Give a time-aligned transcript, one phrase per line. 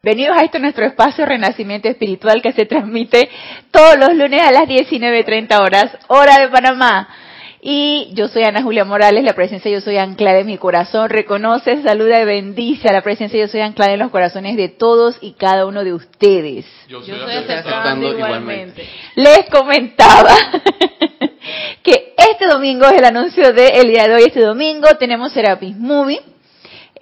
[0.00, 3.28] Bienvenidos a este nuestro espacio Renacimiento Espiritual que se transmite
[3.72, 7.08] todos los lunes a las 19.30 horas, hora de Panamá.
[7.60, 11.10] Y yo soy Ana Julia Morales, la presencia yo soy anclada de mi corazón.
[11.10, 15.18] Reconoce, saluda y bendice a la presencia yo soy anclada en los corazones de todos
[15.20, 16.64] y cada uno de ustedes.
[16.86, 18.88] Yo, soy aceptando igualmente.
[19.16, 20.30] Les comentaba
[21.82, 24.22] que este domingo es el anuncio del día de hoy.
[24.26, 26.20] Este domingo tenemos Serapis Movie,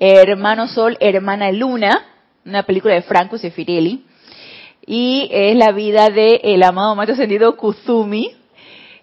[0.00, 2.14] Hermano Sol, Hermana Luna
[2.46, 4.04] una película de Franco Sefirelli,
[4.86, 8.32] y es la vida de el amado maestro ascendido Kuzumi,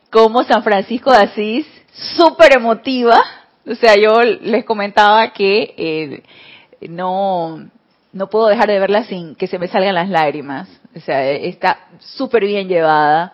[0.09, 3.21] como San Francisco de Asís, súper emotiva,
[3.67, 6.23] o sea, yo les comentaba que eh,
[6.89, 7.69] no,
[8.13, 11.87] no puedo dejar de verla sin que se me salgan las lágrimas, o sea, está
[11.99, 13.33] súper bien llevada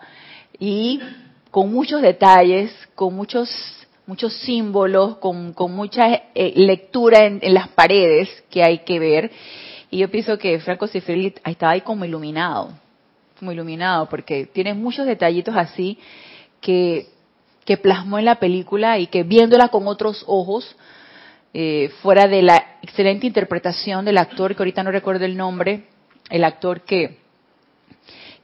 [0.58, 1.00] y
[1.50, 3.48] con muchos detalles, con muchos
[4.06, 9.30] muchos símbolos, con, con mucha eh, lectura en, en, las paredes que hay que ver.
[9.90, 12.70] Y yo pienso que Franco Seferi estaba ahí como iluminado,
[13.38, 15.98] como iluminado, porque tiene muchos detallitos así
[16.60, 17.08] que,
[17.64, 20.76] que plasmó en la película y que viéndola con otros ojos,
[21.52, 25.86] eh, fuera de la excelente interpretación del actor, que ahorita no recuerdo el nombre,
[26.28, 27.18] el actor que,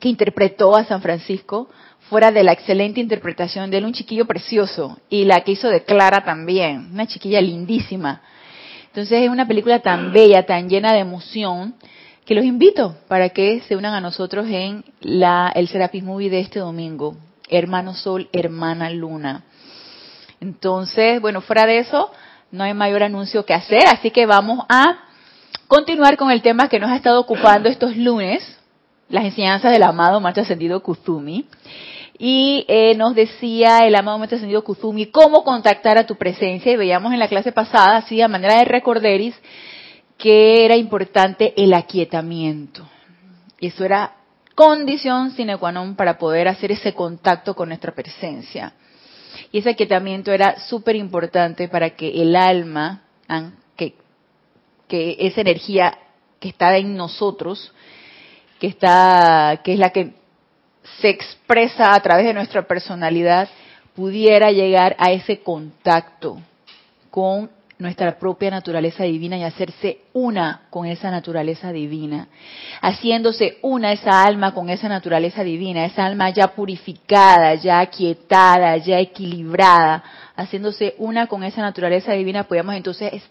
[0.01, 1.69] que interpretó a San Francisco,
[2.11, 5.85] fuera de la excelente interpretación de él, un chiquillo precioso, y la que hizo de
[5.85, 8.23] Clara también, una chiquilla lindísima.
[8.97, 11.75] Entonces es una película tan bella, tan llena de emoción,
[12.25, 16.41] que los invito para que se unan a nosotros en la, el Serapis Movie de
[16.41, 17.15] este domingo.
[17.51, 19.45] Hermano Sol, Hermana Luna.
[20.41, 22.11] Entonces, bueno, fuera de eso,
[22.51, 24.97] no hay mayor anuncio que hacer, así que vamos a
[25.69, 28.59] continuar con el tema que nos ha estado ocupando estos lunes,
[29.11, 31.45] las enseñanzas del amado Maestro Ascendido Kuzumi.
[32.19, 36.73] Y eh, nos decía el amado Maestro Ascendido Kuzumi cómo contactar a tu presencia.
[36.73, 39.35] Y veíamos en la clase pasada, así a manera de recorderis,
[40.17, 42.89] que era importante el aquietamiento.
[43.61, 44.15] Y eso era
[44.55, 48.73] condición sine qua non para poder hacer ese contacto con nuestra presencia.
[49.53, 53.03] Y ese aquietamiento era súper importante para que el alma,
[53.77, 53.95] que,
[54.89, 55.99] que esa energía
[56.41, 57.73] que está en nosotros,
[58.59, 60.15] que está, que es la que
[61.01, 63.49] se expresa a través de nuestra personalidad,
[63.95, 66.39] pudiera llegar a ese contacto
[67.11, 72.29] con nuestra propia naturaleza divina y hacerse una con esa naturaleza divina,
[72.81, 78.99] haciéndose una esa alma con esa naturaleza divina, esa alma ya purificada, ya aquietada, ya
[78.99, 80.03] equilibrada,
[80.37, 83.23] haciéndose una con esa naturaleza divina, podemos entonces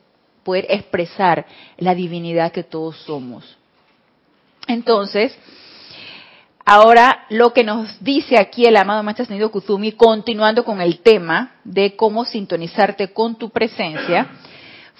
[0.43, 1.45] poder expresar
[1.77, 3.57] la divinidad que todos somos.
[4.67, 5.35] Entonces,
[6.67, 11.57] Ahora, lo que nos dice aquí el amado Maestro Ascendido Kuzumi, continuando con el tema
[11.63, 14.29] de cómo sintonizarte con tu presencia,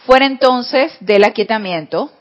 [0.06, 2.12] fuera entonces del aquietamiento,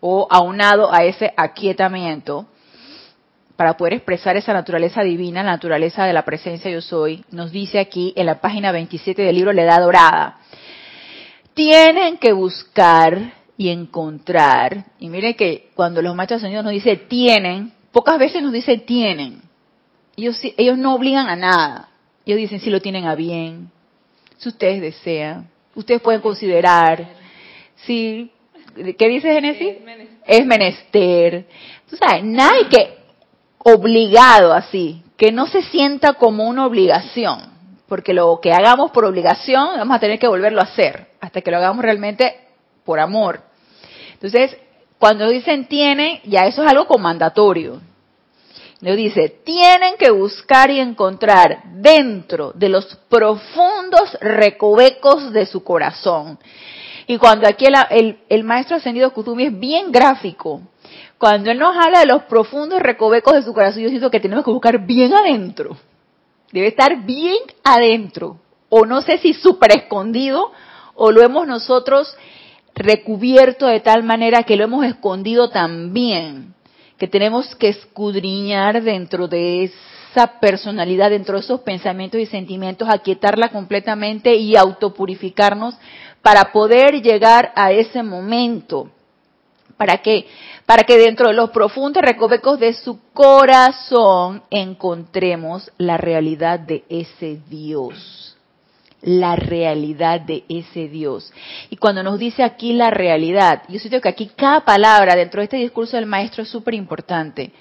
[0.00, 2.46] o aunado a ese aquietamiento,
[3.54, 7.78] para poder expresar esa naturaleza divina, la naturaleza de la presencia yo soy, nos dice
[7.78, 10.38] aquí en la página 27 del libro La Edad Dorada.
[11.52, 17.75] Tienen que buscar y encontrar, y miren que cuando los maestros ascendidos nos dice tienen,
[17.96, 19.40] Pocas veces nos dicen tienen.
[20.18, 21.88] Ellos, ellos no obligan a nada.
[22.26, 23.70] Ellos dicen si lo tienen a bien,
[24.36, 27.08] si ustedes desean, ustedes pueden considerar.
[27.76, 28.30] Si,
[28.98, 29.76] ¿Qué dice Genesis?
[30.26, 31.46] Es menester.
[31.88, 32.98] Tú sabes, nadie que
[33.60, 37.50] obligado así, que no se sienta como una obligación,
[37.88, 41.50] porque lo que hagamos por obligación vamos a tener que volverlo a hacer, hasta que
[41.50, 42.36] lo hagamos realmente
[42.84, 43.40] por amor.
[44.12, 44.54] Entonces,
[44.98, 47.80] cuando dicen tienen, ya eso es algo comandatorio.
[48.80, 56.38] Nos dice, tienen que buscar y encontrar dentro de los profundos recovecos de su corazón.
[57.06, 57.66] Y cuando aquí
[58.28, 60.60] el, maestro ascendido Kutumi es bien gráfico,
[61.18, 64.44] cuando él nos habla de los profundos recovecos de su corazón, yo siento que tenemos
[64.44, 65.76] que buscar bien adentro.
[66.52, 68.38] Debe estar bien adentro.
[68.68, 70.52] O no sé si súper escondido,
[70.94, 72.14] o lo hemos nosotros
[72.76, 76.54] recubierto de tal manera que lo hemos escondido también,
[76.98, 83.48] que tenemos que escudriñar dentro de esa personalidad, dentro de esos pensamientos y sentimientos, aquietarla
[83.48, 85.74] completamente y autopurificarnos
[86.20, 88.90] para poder llegar a ese momento.
[89.78, 90.26] ¿Para qué?
[90.66, 97.40] Para que dentro de los profundos recovecos de su corazón encontremos la realidad de ese
[97.48, 98.25] Dios
[99.06, 101.32] la realidad de ese Dios.
[101.70, 105.44] Y cuando nos dice aquí la realidad, yo siento que aquí cada palabra dentro de
[105.44, 107.52] este discurso del maestro es súper importante.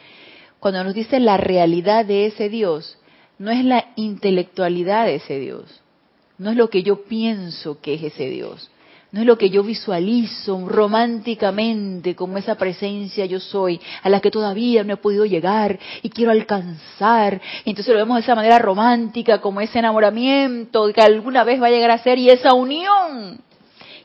[0.60, 2.98] Cuando nos dice la realidad de ese Dios,
[3.38, 5.82] no es la intelectualidad de ese Dios,
[6.40, 8.72] no es lo que yo pienso que es ese Dios,
[9.16, 14.30] no es lo que yo visualizo románticamente como esa presencia yo soy, a la que
[14.30, 17.40] todavía no he podido llegar y quiero alcanzar.
[17.64, 21.68] Y entonces lo vemos de esa manera romántica, como ese enamoramiento que alguna vez va
[21.68, 23.40] a llegar a ser y esa unión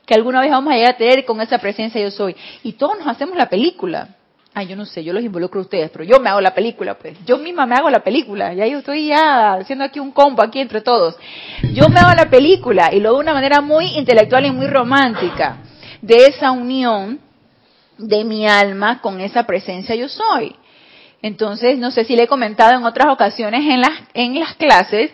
[0.07, 2.37] que alguna vez vamos a llegar a tener con esa presencia yo soy.
[2.63, 4.17] Y todos nos hacemos la película.
[4.53, 6.99] Ay, yo no sé, yo los involucro a ustedes, pero yo me hago la película,
[6.99, 7.17] pues.
[7.25, 8.53] Yo misma me hago la película.
[8.53, 11.15] Ya yo estoy ya haciendo aquí un combo aquí entre todos.
[11.73, 15.59] Yo me hago la película y lo de una manera muy intelectual y muy romántica
[16.03, 17.21] de esa unión
[17.97, 20.57] de mi alma con esa presencia yo soy.
[21.23, 25.13] Entonces, no sé si le he comentado en otras ocasiones en las, en las clases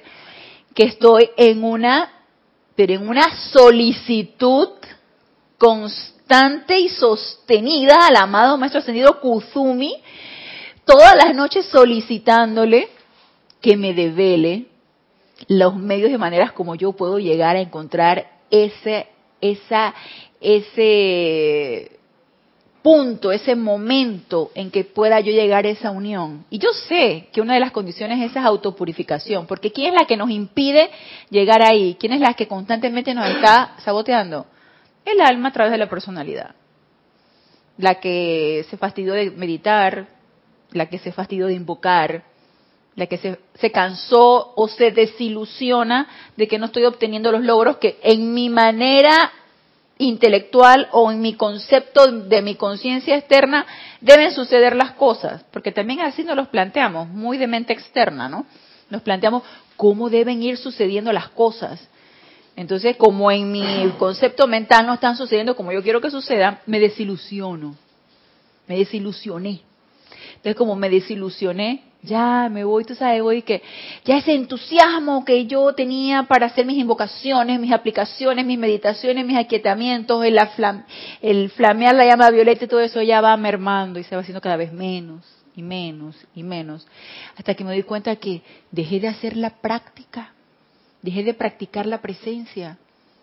[0.75, 2.11] que estoy en una,
[2.75, 4.69] pero en una solicitud
[5.59, 6.16] constante
[6.69, 9.95] y sostenida al amado Maestro Ascendido Kuzumi,
[10.85, 12.89] todas las noches solicitándole
[13.61, 14.67] que me devele
[15.47, 19.07] los medios y maneras como yo puedo llegar a encontrar ese,
[19.41, 19.95] esa,
[20.41, 21.93] ese
[22.83, 26.45] punto, ese momento en que pueda yo llegar a esa unión.
[26.51, 30.07] Y yo sé que una de las condiciones es esa autopurificación, porque ¿quién es la
[30.07, 30.91] que nos impide
[31.31, 31.97] llegar ahí?
[32.01, 34.47] ¿Quién es la que constantemente nos está saboteando?
[35.07, 36.55] El alma a través de la personalidad.
[37.79, 40.09] La que se fastidió de meditar,
[40.73, 42.25] la que se fastidió de invocar,
[42.97, 47.77] la que se, se, cansó o se desilusiona de que no estoy obteniendo los logros
[47.77, 49.33] que en mi manera
[49.99, 53.67] intelectual o en mi concepto de mi conciencia externa
[54.01, 58.47] deben suceder las cosas, porque también así nos los planteamos, muy de mente externa, ¿no?
[58.91, 59.43] Nos planteamos
[59.77, 61.89] cómo deben ir sucediendo las cosas.
[62.57, 66.81] Entonces, como en mi concepto mental no están sucediendo como yo quiero que sucedan, me
[66.81, 67.77] desilusiono.
[68.67, 69.61] Me desilusioné.
[70.37, 73.63] Entonces, como me desilusioné, ya me voy, tú sabes, voy que
[74.05, 79.37] ya ese entusiasmo que yo tenía para hacer mis invocaciones, mis aplicaciones, mis meditaciones, mis
[79.37, 80.39] aquietamientos, el,
[81.21, 84.41] el flamear la llama violeta y todo eso ya va mermando y se va haciendo
[84.41, 85.25] cada vez menos
[85.55, 86.87] y menos y menos.
[87.37, 90.33] Hasta que me doy cuenta que dejé de hacer la práctica
[91.07, 92.79] dejé de practicar la presencia.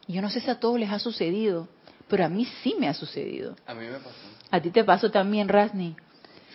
[0.08, 1.68] Yo no sé si a todos les ha sucedido,
[2.08, 3.58] pero a mí sí me ha sucedido.
[3.68, 4.26] A mí me pasó.
[4.52, 5.94] ¿A ti te pasó también, Rasni?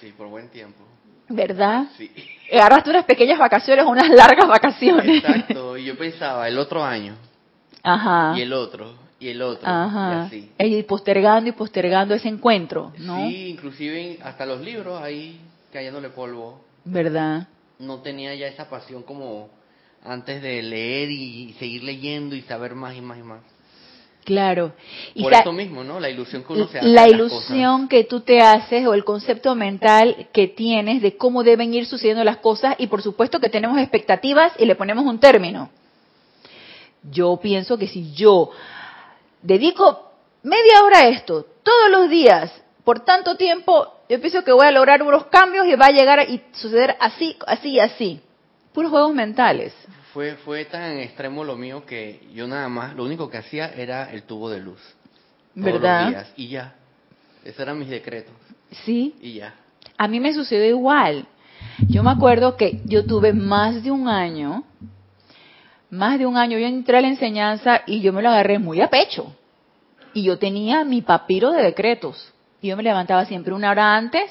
[0.01, 0.83] Sí, por buen tiempo.
[1.29, 1.85] ¿Verdad?
[1.99, 2.11] Sí.
[2.51, 5.23] Agarraste unas pequeñas vacaciones, unas largas vacaciones.
[5.23, 7.15] Exacto, y yo pensaba, el otro año.
[7.83, 8.33] Ajá.
[8.39, 10.29] Y el otro, y el otro, Ajá.
[10.33, 10.53] y así.
[10.79, 13.29] Y postergando y postergando ese encuentro, ¿no?
[13.29, 15.39] Sí, inclusive hasta los libros ahí
[15.71, 16.65] cayéndole polvo.
[16.87, 17.49] ¿Verdad?
[17.79, 19.51] No tenía ya esa pasión como
[20.09, 23.41] antes de leer y seguir leyendo y saber más y más y más.
[24.29, 24.73] Claro.
[25.15, 25.99] Y Por eso mismo, ¿no?
[25.99, 26.87] La ilusión que uno se hace.
[26.87, 31.73] La ilusión que tú te haces o el concepto mental que tienes de cómo deben
[31.73, 35.71] ir sucediendo las cosas y por supuesto que tenemos expectativas y le ponemos un término.
[37.11, 38.51] Yo pienso que si yo
[39.41, 40.11] dedico
[40.43, 42.53] media hora a esto todos los días
[42.85, 46.21] por tanto tiempo, yo pienso que voy a lograr unos cambios y va a llegar
[46.21, 48.21] a suceder así, así y así.
[48.73, 49.75] Puros juegos mentales.
[50.19, 54.13] Fue, fue tan extremo lo mío que yo nada más, lo único que hacía era
[54.13, 54.81] el tubo de luz.
[55.55, 56.27] ¿Verdad?
[56.35, 56.75] y ya.
[57.45, 58.35] Esos eran mis decretos.
[58.85, 59.15] Sí.
[59.21, 59.55] Y ya.
[59.97, 61.25] A mí me sucedió igual.
[61.87, 64.65] Yo me acuerdo que yo tuve más de un año,
[65.89, 68.81] más de un año, yo entré a la enseñanza y yo me lo agarré muy
[68.81, 69.33] a pecho.
[70.15, 72.35] Y yo tenía mi papiro de decretos.
[72.61, 74.29] Y yo me levantaba siempre una hora antes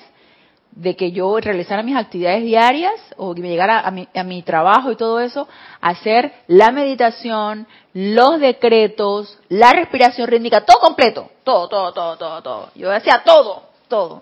[0.78, 4.44] de que yo realizara mis actividades diarias o que me llegara a mi, a mi
[4.44, 5.48] trabajo y todo eso,
[5.82, 12.70] hacer la meditación, los decretos, la respiración rítmica, todo completo, todo, todo, todo, todo, todo.
[12.76, 14.22] Yo hacía todo, todo.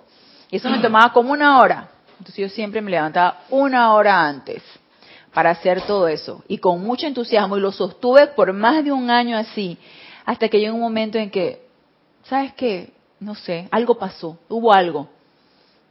[0.49, 1.89] Y eso me tomaba como una hora.
[2.11, 4.63] Entonces yo siempre me levantaba una hora antes
[5.33, 6.41] para hacer todo eso.
[6.47, 9.77] Y con mucho entusiasmo, y lo sostuve por más de un año así,
[10.25, 11.67] hasta que llegó un momento en que,
[12.23, 12.93] ¿sabes qué?
[13.19, 15.09] No sé, algo pasó, hubo algo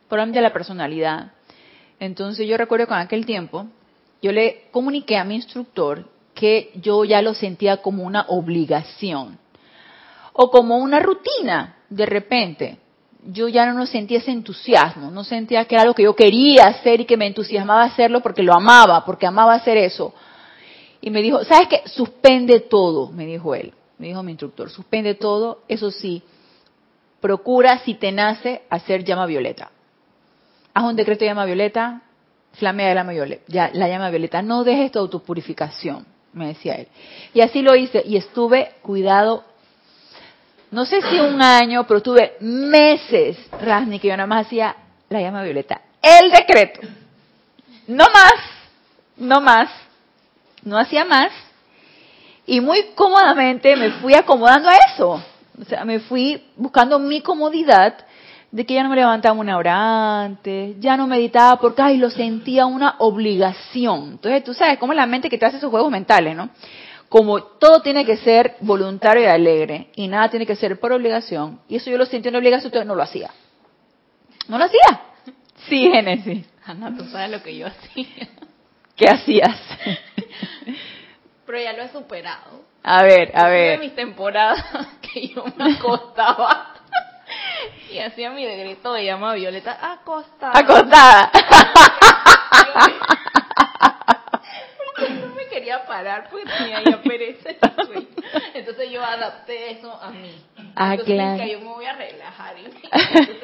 [0.09, 1.33] probablemente la personalidad.
[2.01, 3.67] Entonces yo recuerdo con aquel tiempo,
[4.23, 9.39] yo le comuniqué a mi instructor que yo ya lo sentía como una obligación
[10.33, 12.79] o como una rutina de repente.
[13.27, 17.01] Yo ya no sentía ese entusiasmo, no sentía que era algo que yo quería hacer
[17.01, 20.13] y que me entusiasmaba hacerlo porque lo amaba, porque amaba hacer eso.
[21.01, 21.83] Y me dijo, ¿sabes qué?
[21.87, 26.23] Suspende todo, me dijo él, me dijo mi instructor, suspende todo, eso sí,
[27.21, 29.71] procura si te nace hacer llama violeta
[30.75, 32.02] haz un decreto de llama violeta,
[32.54, 36.88] flamea la llama violeta, ya, la llama violeta, no dejes tu autopurificación, me decía él.
[37.33, 39.45] Y así lo hice y estuve cuidado,
[40.73, 44.75] no sé si un año, pero estuve meses, Rasni, que yo nada más hacía
[45.09, 45.81] la llama violeta.
[46.02, 46.81] El decreto.
[47.87, 48.35] No más,
[49.16, 49.71] no más,
[50.64, 51.31] no hacía más.
[52.47, 55.23] Y muy cómodamente me fui acomodando a eso.
[55.61, 57.95] O sea, me fui buscando mi comodidad
[58.55, 62.09] de que ya no me levantaba una hora antes, ya no meditaba porque, ay, lo
[62.09, 64.13] sentía una obligación.
[64.13, 66.51] Entonces, tú sabes cómo es la mente que te hace esos juegos mentales, ¿no?
[67.09, 71.59] Como todo tiene que ser voluntario y alegre y nada tiene que ser por obligación,
[71.69, 73.33] y eso yo lo sentí una obligación, entonces no lo hacía.
[74.47, 75.01] ¿No lo hacía?
[75.69, 76.47] Sí, Génesis.
[76.65, 78.29] Ana, tú sabes lo que yo hacía.
[78.95, 79.59] ¿Qué hacías?
[81.45, 82.63] Pero ya lo he superado.
[82.85, 83.81] A ver, a Tuve ver.
[83.81, 84.65] mis temporadas
[85.01, 86.74] que yo me acostaba
[87.90, 90.52] y hacía mi decreto de llama a Violeta acostada.
[90.59, 91.30] Acostada.
[94.87, 97.50] Porque no me quería parar porque tenía ya pereza.
[98.54, 100.35] Entonces yo adapté eso a mí.
[100.76, 101.33] Ah, Entonces claro.
[101.35, 102.56] dije, yo me voy a relajar.
[102.92, 103.38] Entonces,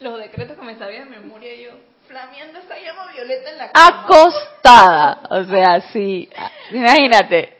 [0.00, 1.70] los decretos que me sabía de memoria yo
[2.06, 4.00] flameando esa llama violeta en la cama.
[4.02, 5.20] Acostada.
[5.30, 6.28] O sea, sí.
[6.72, 7.56] Imagínate.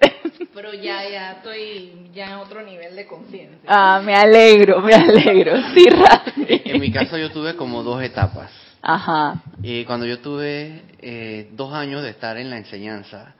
[0.60, 3.58] Pero ya, ya estoy ya en otro nivel de conciencia.
[3.66, 5.56] Ah, me alegro, me alegro.
[5.74, 6.62] Sí, Randy.
[6.66, 8.50] En mi caso yo tuve como dos etapas.
[8.82, 9.40] Ajá.
[9.62, 13.34] Y cuando yo tuve eh, dos años de estar en la enseñanza,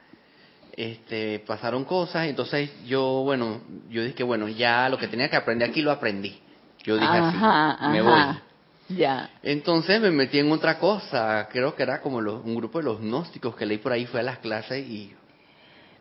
[0.75, 3.61] este, pasaron cosas, entonces yo, bueno,
[3.91, 6.41] yo dije, bueno, ya lo que tenía que aprender aquí lo aprendí.
[6.85, 8.41] Yo dije Ajá, así, me ajá.
[8.89, 8.97] voy.
[8.97, 9.29] Ya.
[9.43, 12.99] Entonces me metí en otra cosa, creo que era como los- un grupo de los
[13.01, 15.13] gnósticos que leí por ahí, fue a las clases y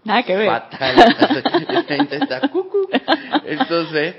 [0.04, 0.48] Nada que ver.
[0.48, 0.96] fatal.
[1.60, 2.88] Esta gente está cucu.
[3.46, 4.16] Entonces,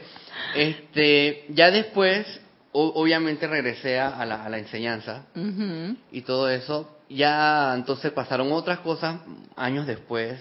[0.54, 2.26] este, ya después,
[2.72, 5.24] o- obviamente regresé a, la, a la enseñanza
[6.12, 6.98] y todo eso.
[7.08, 9.20] Ya entonces pasaron otras cosas
[9.56, 10.38] años después.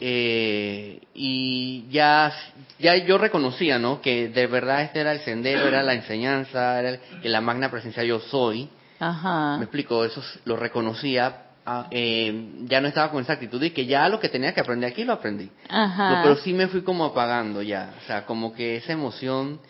[0.00, 2.30] eh, y ya,
[2.78, 4.00] ya yo reconocía, ¿no?
[4.02, 7.70] Que de verdad este era el sendero, era la enseñanza, era el- que la magna
[7.70, 8.68] presencia yo soy.
[8.98, 9.56] Ajá.
[9.58, 11.45] Me explico, eso lo reconocía.
[11.66, 14.60] Ah, eh, ya no estaba con esa actitud de que ya lo que tenía que
[14.60, 15.50] aprender aquí lo aprendí.
[15.68, 16.10] Ajá.
[16.16, 17.92] No, pero sí me fui como apagando ya.
[18.02, 19.60] O sea, como que esa emoción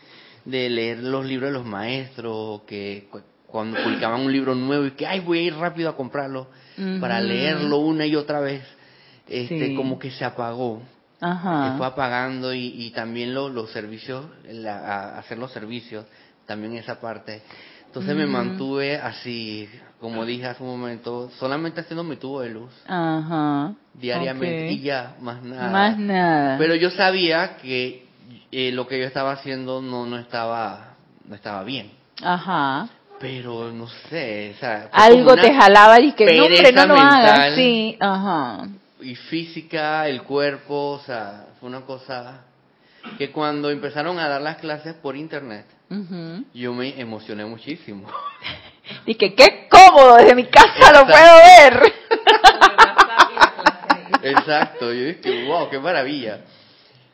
[0.44, 4.90] de leer los libros de los maestros, que cu- cuando publicaban un libro nuevo y
[4.92, 6.48] que, ay, voy a ir rápido a comprarlo
[7.00, 8.62] para leerlo una y otra vez,
[9.28, 9.74] este, Sí.
[9.74, 10.82] como que se apagó.
[11.20, 11.72] Ajá.
[11.72, 16.04] Se fue apagando y, y también lo- los servicios, la- a- hacer los servicios,
[16.44, 17.40] también esa parte.
[17.96, 18.32] Entonces me Ujú.
[18.32, 23.72] mantuve así, como dije hace un momento, solamente haciendo mi tubo de luz Ajá.
[23.94, 25.70] diariamente y ya, más nada.
[25.70, 26.58] Más nada.
[26.58, 28.04] Pero yo sabía que
[28.52, 31.90] eh, lo que yo estaba haciendo no no estaba no estaba bien.
[32.22, 32.86] Ajá.
[33.18, 37.54] Pero no sé, o sea, Algo te jalaba y que no, hombre, no lo hagas.
[37.54, 38.68] Sí, ajá.
[39.00, 42.42] y física, el cuerpo, o sea, fue una cosa
[43.16, 45.64] que cuando empezaron a dar las clases por internet,
[46.52, 48.08] Yo me emocioné muchísimo.
[49.04, 51.92] Y que qué cómodo, desde mi casa lo puedo ver.
[54.22, 56.42] Exacto, yo dije, wow, qué maravilla.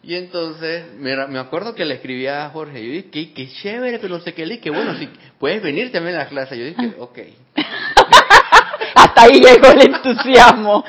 [0.03, 3.99] Y entonces, me, me acuerdo que le escribí a Jorge, yo dije, qué, qué chévere,
[4.01, 6.59] pero no sé qué, le dije, bueno, si puedes venir también a la clase.
[6.59, 7.19] Yo dije, ok.
[8.95, 10.85] Hasta ahí llegó el entusiasmo.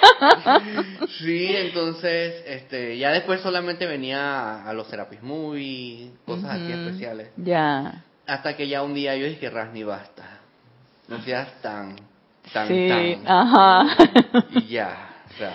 [1.18, 7.30] Sí, entonces, este, ya después solamente venía a, a los Serapis Movie, cosas así especiales.
[7.36, 8.04] Ya.
[8.26, 10.40] Hasta que ya un día yo dije, Rasni, basta.
[11.08, 11.96] No seas tan,
[12.52, 12.88] tan, Sí,
[13.24, 13.26] tan.
[13.26, 13.96] ajá.
[14.52, 15.54] Y ya, o sea.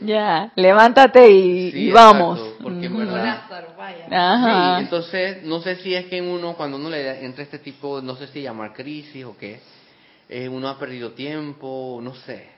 [0.00, 2.38] Ya, levántate y, Sí, y vamos.
[2.38, 4.06] exacto, porque en verdad- Lázaro, vaya.
[4.10, 4.76] Ajá.
[4.78, 8.00] Sí, entonces, no sé si es que en uno, cuando uno le entra este tipo,
[8.00, 9.60] no sé si llamar crisis o qué,
[10.28, 12.57] eh, uno ha perdido tiempo, no sé.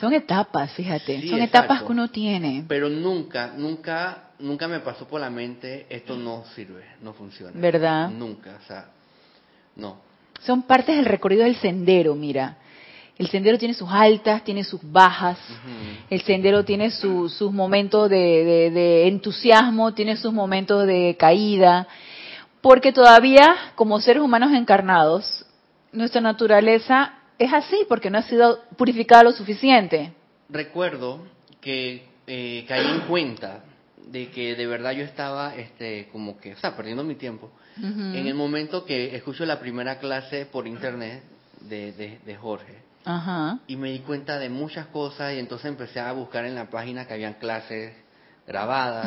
[0.00, 1.20] Son etapas, fíjate.
[1.20, 1.58] Sí, Son exacto.
[1.66, 2.64] etapas que uno tiene.
[2.66, 7.52] Pero nunca, nunca, nunca me pasó por la mente, esto no sirve, no funciona.
[7.54, 8.08] ¿Verdad?
[8.10, 8.86] Nunca, o sea,
[9.76, 9.98] no.
[10.40, 12.56] Son partes del recorrido del sendero, mira.
[13.18, 15.38] El sendero tiene sus altas, tiene sus bajas.
[16.10, 21.86] El sendero tiene su- sus momentos de, de- de entusiasmo, tiene sus momentos de caída,
[22.62, 25.44] porque todavía como seres humanos encarnados,
[25.92, 30.12] nuestra naturaleza es así, porque no ha sido purificada lo suficiente.
[30.48, 31.26] Recuerdo
[31.60, 33.64] que eh, caí en cuenta
[34.06, 37.50] de que de verdad yo estaba, este, como que, o sea, perdiendo mi tiempo.
[37.78, 41.22] En el momento que escucho la primera clase por internet
[41.62, 42.82] de, de, de Jorge,
[43.66, 47.06] y me di cuenta de muchas cosas y entonces empecé a buscar en la página
[47.06, 47.94] que habían clases
[48.46, 49.06] grabadas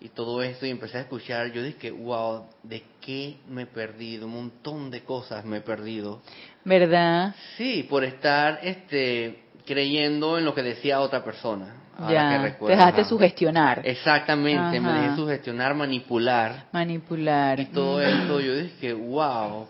[0.00, 4.26] y todo esto y empecé a escuchar, yo dije, wow, ¿de qué me he perdido?
[4.26, 6.20] Un montón de cosas me he perdido.
[6.68, 7.34] ¿Verdad?
[7.56, 11.74] Sí, por estar este creyendo en lo que decía otra persona.
[11.98, 12.08] ahora
[12.42, 12.58] que Ya.
[12.66, 13.08] Te dejaste Ajá.
[13.08, 17.58] sugestionar, Exactamente, me dejé sugestionar, manipular manipular.
[17.58, 18.02] y todo Mm.
[18.02, 18.40] esto.
[18.40, 19.66] Yo dije, wow.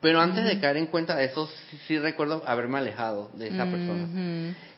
[0.00, 3.64] Pero antes de caer en cuenta de eso, sí, sí recuerdo haberme alejado de esa
[3.70, 4.06] persona.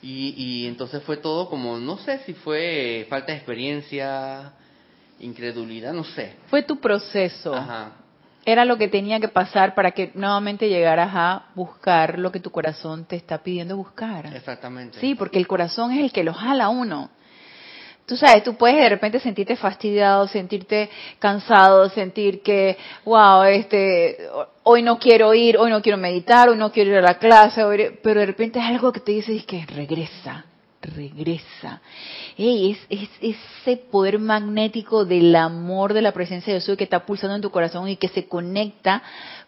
[0.01, 4.53] Y, y entonces fue todo como, no sé si fue falta de experiencia,
[5.19, 6.35] incredulidad, no sé.
[6.49, 7.55] Fue tu proceso.
[7.55, 7.93] Ajá.
[8.49, 12.51] Era lo que tenía que pasar para que nuevamente llegaras a buscar lo que tu
[12.53, 14.25] corazón te está pidiendo buscar.
[14.35, 15.01] Exactamente.
[15.01, 17.11] Sí, porque el corazón es el que lo jala a uno.
[18.07, 20.89] Tú sabes, tú puedes de repente sentirte fastidiado, sentirte
[21.19, 24.17] cansado, sentir que, wow, este,
[24.63, 27.65] hoy no quiero ir, hoy no quiero meditar, hoy no quiero ir a la clase,
[27.65, 30.45] hoy- pero de repente es algo que te dice es que regresa,
[30.83, 31.81] regresa.
[32.37, 37.37] Es, es ese poder magnético del amor de la presencia de Dios que está pulsando
[37.37, 39.03] en tu corazón y que se conecta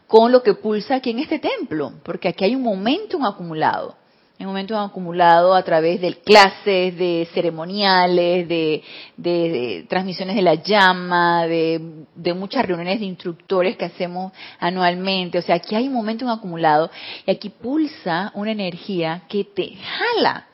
[0.06, 3.97] con lo que pulsa aquí en este templo, porque aquí hay un momentum acumulado
[4.38, 12.04] en momentos acumulado a través de clases, de ceremoniales, de, transmisiones de la llama, de,
[12.14, 15.38] de muchas reuniones de instructores que hacemos anualmente.
[15.38, 16.88] O sea, aquí hay un momentum acumulado
[17.26, 20.47] y aquí pulsa una energía que te jala.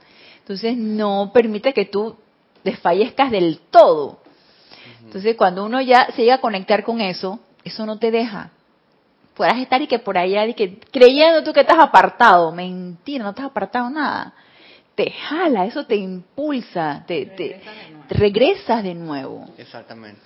[0.44, 2.16] Entonces no permite que tú
[2.62, 4.18] desfallezcas del todo.
[5.02, 8.50] Entonces cuando uno ya se llega a conectar con eso, eso no te deja
[9.34, 12.52] puedas estar y que por allá, y que creyendo tú que estás apartado.
[12.52, 14.32] Mentira, no estás apartado nada.
[14.94, 18.04] Te jala, eso te impulsa, te, te- Regresa de nuevo.
[18.08, 19.46] te regresas de nuevo.
[19.58, 20.20] Exactamente.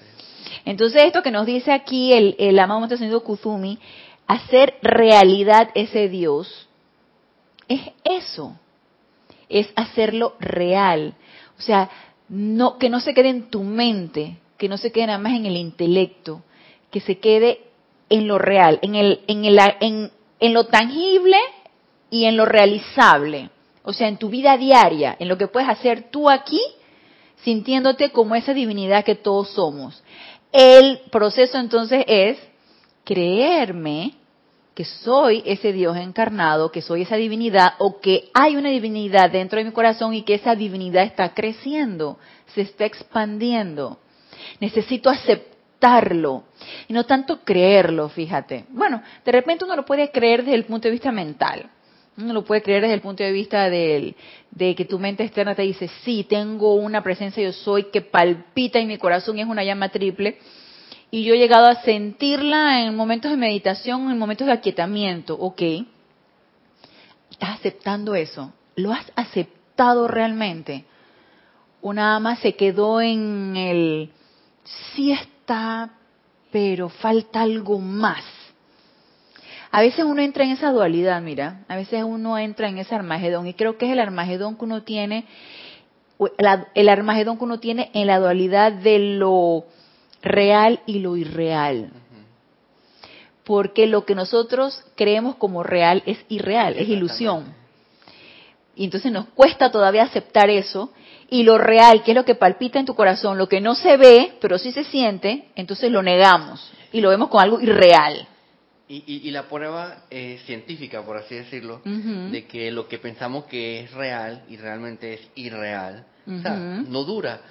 [0.67, 3.79] Entonces esto que nos dice aquí el, el amado Maestro Ascendido Kuzumi,
[4.27, 6.69] hacer realidad ese Dios,
[7.67, 8.59] es eso,
[9.49, 11.15] es hacerlo real.
[11.59, 11.91] O sea,
[12.79, 15.57] que no se quede en tu mente, que no se quede nada más en el
[15.57, 16.43] intelecto,
[16.91, 17.61] que se quede
[18.11, 21.37] en lo real, en, el, en, en lo tangible
[22.11, 23.51] y en lo realizable.
[23.83, 26.61] O sea, en tu vida diaria, en lo que puedes hacer tú aquí,
[27.43, 30.03] sintiéndote como esa divinidad que todos somos.
[30.53, 32.39] El proceso entonces es
[33.05, 34.15] creerme
[34.79, 39.59] que soy ese Dios encarnado, que soy esa divinidad o que hay una divinidad dentro
[39.59, 42.17] de mi corazón y que esa divinidad está creciendo,
[42.55, 43.99] se está expandiendo.
[44.61, 46.45] Necesito aceptarlo
[46.87, 48.67] y no tanto creerlo, fíjate.
[48.69, 51.69] Bueno, de repente uno lo puede creer desde el punto de vista mental.
[52.17, 54.15] Uno lo puede creer desde el punto de vista de
[54.77, 58.87] que tu mente externa te dice, sí, tengo una presencia yo soy que palpita en
[58.87, 60.39] mi corazón es una llama triple.
[61.11, 65.35] Y yo he llegado a sentirla en momentos de meditación, en momentos de aquietamiento.
[65.35, 65.63] Ok.
[67.31, 68.53] ¿Estás aceptando eso?
[68.77, 70.85] ¿Lo has aceptado realmente?
[71.81, 74.11] ¿O nada más se quedó en el,
[74.95, 75.91] sí está,
[76.51, 78.25] pero falta algo más?
[79.71, 83.47] A veces uno entra en esa dualidad, mira, a veces uno entra en ese Armagedón
[83.47, 85.27] y creo que es el Armagedón que uno tiene,
[86.75, 89.67] el Armagedón que uno tiene en la dualidad de lo
[90.23, 91.91] real y lo irreal.
[93.45, 97.55] Porque lo que nosotros creemos como real es irreal, es ilusión.
[98.77, 100.93] Y entonces nos cuesta todavía aceptar eso.
[101.31, 103.97] Y lo real, que es lo que palpita en tu corazón, lo que no se
[103.97, 108.27] ve, pero sí se siente, entonces lo negamos y lo vemos como algo irreal.
[108.89, 113.45] Y, y, y la prueba eh, científica, por así decirlo, de que lo que pensamos
[113.45, 117.43] que es real y realmente es irreal, o sea, no dura,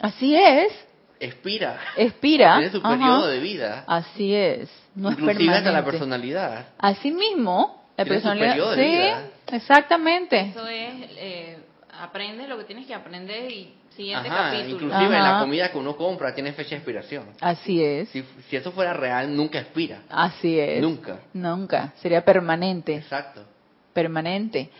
[0.00, 0.72] Así es,
[1.20, 2.56] expira, expira.
[2.58, 2.90] tiene su ajá.
[2.90, 5.90] periodo de vida, Así es, no es inclusive hasta la permanente.
[5.90, 6.66] personalidad.
[6.78, 8.48] Así mismo, la Tiene su personalidad.
[8.52, 9.26] periodo de Sí, vida.
[9.52, 10.40] exactamente.
[10.40, 11.58] Eso es, eh,
[12.00, 14.74] aprendes lo que tienes que aprender y siguiente Ajá, capítulo.
[14.74, 15.32] inclusive Ajá.
[15.34, 17.26] la comida que uno compra tiene fecha de expiración.
[17.40, 18.08] Así es.
[18.08, 20.00] Si, si eso fuera real, nunca expira.
[20.10, 20.82] Así es.
[20.82, 21.20] Nunca.
[21.32, 21.92] Nunca.
[22.02, 22.96] Sería permanente.
[22.96, 23.44] Exacto.
[23.92, 24.70] Permanente.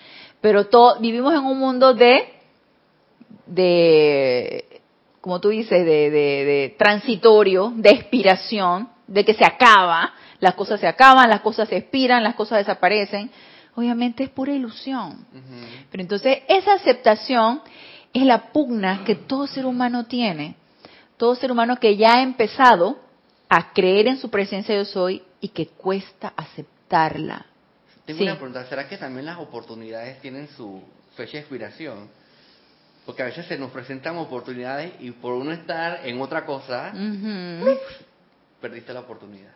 [0.40, 2.29] Pero todo, vivimos en un mundo de,
[3.47, 4.73] de,
[5.24, 10.12] como tú dices, de, de, de transitorio, de expiración, de que se acaba.
[10.38, 13.30] Las cosas se acaban, las cosas se expiran, las cosas desaparecen.
[13.74, 15.24] Obviamente es pura ilusión.
[15.90, 17.62] Pero entonces esa aceptación
[18.12, 20.56] es la pugna que todo ser humano tiene.
[21.16, 22.98] Todo ser humano que ya ha empezado
[23.48, 27.46] a creer en su presencia yo soy y que cuesta aceptarla.
[28.04, 28.24] Tengo Sí.
[28.24, 30.82] una pregunta, ¿será que también las oportunidades tienen su
[31.16, 32.10] fecha de expiración?
[33.07, 36.93] Porque a veces se nos presentan oportunidades y por uno estar en otra cosa,
[38.61, 39.53] perdiste la oportunidad.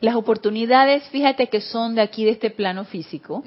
[0.00, 3.44] Las oportunidades, fíjate que son de aquí, de este plano físico,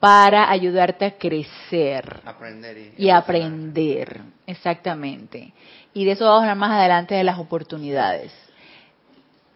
[0.00, 4.20] para ayudarte a crecer Aprender y, y aprender.
[4.46, 5.52] Exactamente.
[5.94, 8.32] Y de eso vamos a hablar más adelante de las oportunidades.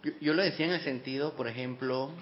[0.05, 2.13] Yo, yo lo decía en el sentido, por ejemplo,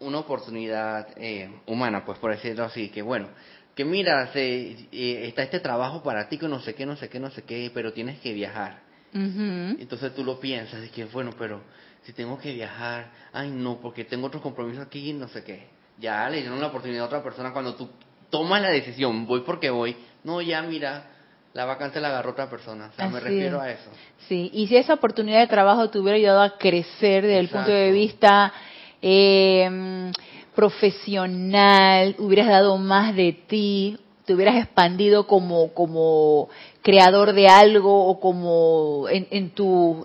[0.00, 3.28] una oportunidad eh, humana, pues por decirlo así, que bueno,
[3.78, 7.08] que mira, se, eh, está este trabajo para ti que no sé qué, no sé
[7.08, 8.80] qué, no sé qué, pero tienes que viajar.
[9.12, 11.60] Entonces tú lo piensas, y que bueno, pero
[12.02, 15.68] si tengo que viajar, ay no, porque tengo otros compromisos aquí no sé qué.
[15.96, 17.88] Ya le dieron la oportunidad a otra persona cuando tú
[18.30, 19.96] tomas la decisión, voy porque voy.
[20.24, 21.04] No, ya mira,
[21.52, 22.90] la vacante la agarró otra persona.
[22.92, 23.62] O sea, me refiero es.
[23.62, 23.90] a eso.
[24.26, 27.70] Sí, y si esa oportunidad de trabajo te hubiera ayudado a crecer desde el punto
[27.70, 28.52] de vista
[29.00, 30.10] eh,
[30.58, 36.48] profesional, hubieras dado más de ti, te hubieras expandido como, como
[36.82, 40.04] creador de algo o como en, en tu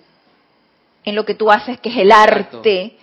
[1.06, 2.58] en lo que tú haces que es el Exacto.
[2.58, 2.96] arte,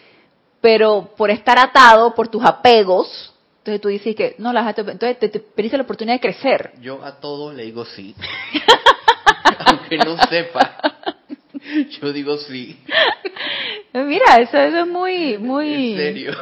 [0.61, 5.29] pero por estar atado por tus apegos, entonces tú dices que no las entonces te,
[5.29, 6.75] te perdiste la oportunidad de crecer.
[6.81, 8.15] Yo a todo le digo sí.
[9.67, 10.77] Aunque no sepa.
[12.01, 12.79] Yo digo sí.
[13.93, 16.33] Mira, eso, eso es muy, muy En serio.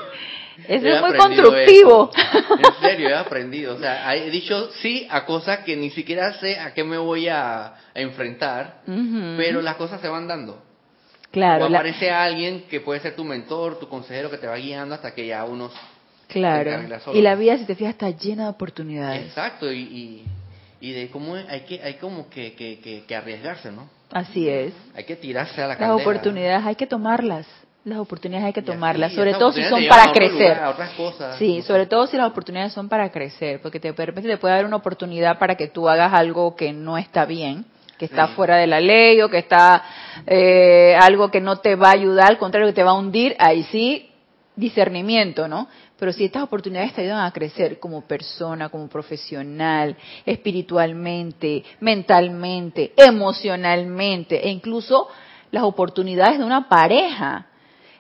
[0.67, 2.11] Eso He es muy constructivo.
[2.15, 2.57] eso.
[2.59, 3.77] En serio, he aprendido.
[3.77, 7.29] O sea, he dicho sí a cosas que ni siquiera sé a qué me voy
[7.29, 9.35] a, a enfrentar, Ujú.
[9.37, 10.61] pero las cosas se van dando.
[11.31, 14.57] claro, o la- aparece alguien que puede ser tu mentor, tu consejero que te va
[14.57, 15.73] guiando hasta que ya unos...
[16.27, 16.71] claro.
[17.15, 19.27] Y la vida, si te fijas, está llena de oportunidades.
[19.27, 20.25] Exacto, y, y,
[20.81, 23.89] y de cómo hay que hay como que, que, que, que arriesgarse, ¿no?
[24.11, 24.73] Así es.
[24.97, 26.03] Hay que tirarse a la Las candela.
[26.03, 27.47] oportunidades hay que tomarlas.
[27.85, 30.57] Las oportunidades hay que tomarlas, sobre todo si son para crecer.
[30.57, 31.39] lugar, otras cosas.
[31.39, 34.55] Sí, sobre todo si las oportunidades son para crecer, porque te, de repente te puede
[34.55, 37.65] dar una oportunidad para que tú hagas algo que no está bien,
[37.97, 38.33] que está Sí.
[38.35, 39.83] fuera de la ley o que está
[40.27, 43.35] eh, algo que no te va a ayudar, al contrario, que te va a hundir,
[43.39, 44.11] ahí sí,
[44.55, 45.69] discernimiento, ¿no?
[45.99, 54.47] Pero si estas oportunidades te ayudan a crecer como persona, como profesional, espiritualmente, mentalmente, emocionalmente,
[54.47, 55.09] e incluso
[55.51, 57.47] las oportunidades de una pareja,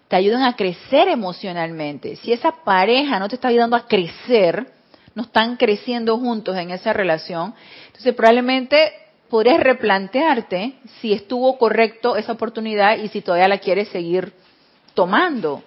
[0.09, 2.17] te ayudan a crecer emocionalmente.
[2.17, 4.67] Si esa pareja no te está ayudando a crecer,
[5.15, 7.55] no están creciendo juntos en esa relación,
[7.87, 8.93] entonces probablemente
[9.29, 14.33] podrías replantearte si estuvo correcto esa oportunidad y si todavía la quieres seguir
[14.95, 15.63] tomando.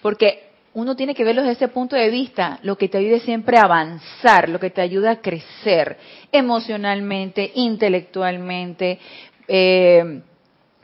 [0.00, 3.58] Porque uno tiene que verlo desde ese punto de vista, lo que te ayude siempre
[3.58, 5.98] a avanzar, lo que te ayuda a crecer
[6.30, 9.00] emocionalmente, intelectualmente,
[9.48, 10.20] eh,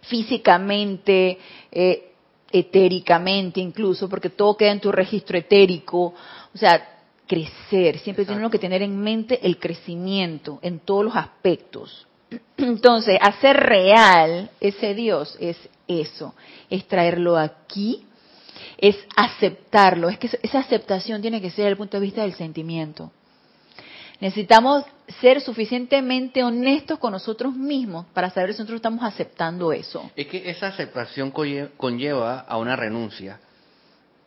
[0.02, 1.38] físicamente,
[1.70, 2.13] eh,
[2.54, 6.14] etéricamente incluso, porque todo queda en tu registro etérico.
[6.54, 11.16] O sea, crecer, siempre tiene uno que tener en mente el crecimiento en todos los
[11.16, 12.06] aspectos.
[12.56, 15.56] Entonces, hacer real ese Dios es
[15.88, 16.34] eso,
[16.70, 18.04] es traerlo aquí,
[18.78, 22.34] es aceptarlo, es que esa aceptación tiene que ser desde el punto de vista del
[22.34, 23.10] sentimiento.
[24.20, 24.84] Necesitamos
[25.20, 30.48] ser suficientemente honestos con nosotros mismos para saber si nosotros estamos aceptando eso, Es que
[30.48, 33.38] esa aceptación conlle- conlleva a una renuncia.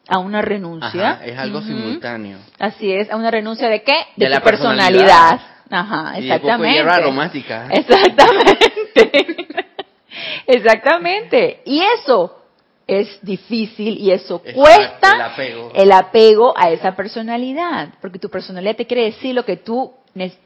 [0.09, 1.09] a una renuncia.
[1.11, 2.37] Ajá, es algo simultáneo.
[2.59, 3.93] Así es, a una renuncia de qué?
[4.15, 5.29] De, De tu la personalidad.
[5.31, 5.41] personalidad.
[5.69, 6.89] Ajá, Y de exactamente.
[6.89, 7.67] aromática.
[7.71, 9.11] Exactamente.
[10.47, 11.61] exactamente.
[11.65, 12.36] Y eso
[12.87, 15.71] es difícil y eso cuesta el apego.
[15.75, 19.91] el apego a esa personalidad, porque tu personalidad te quiere decir lo que tú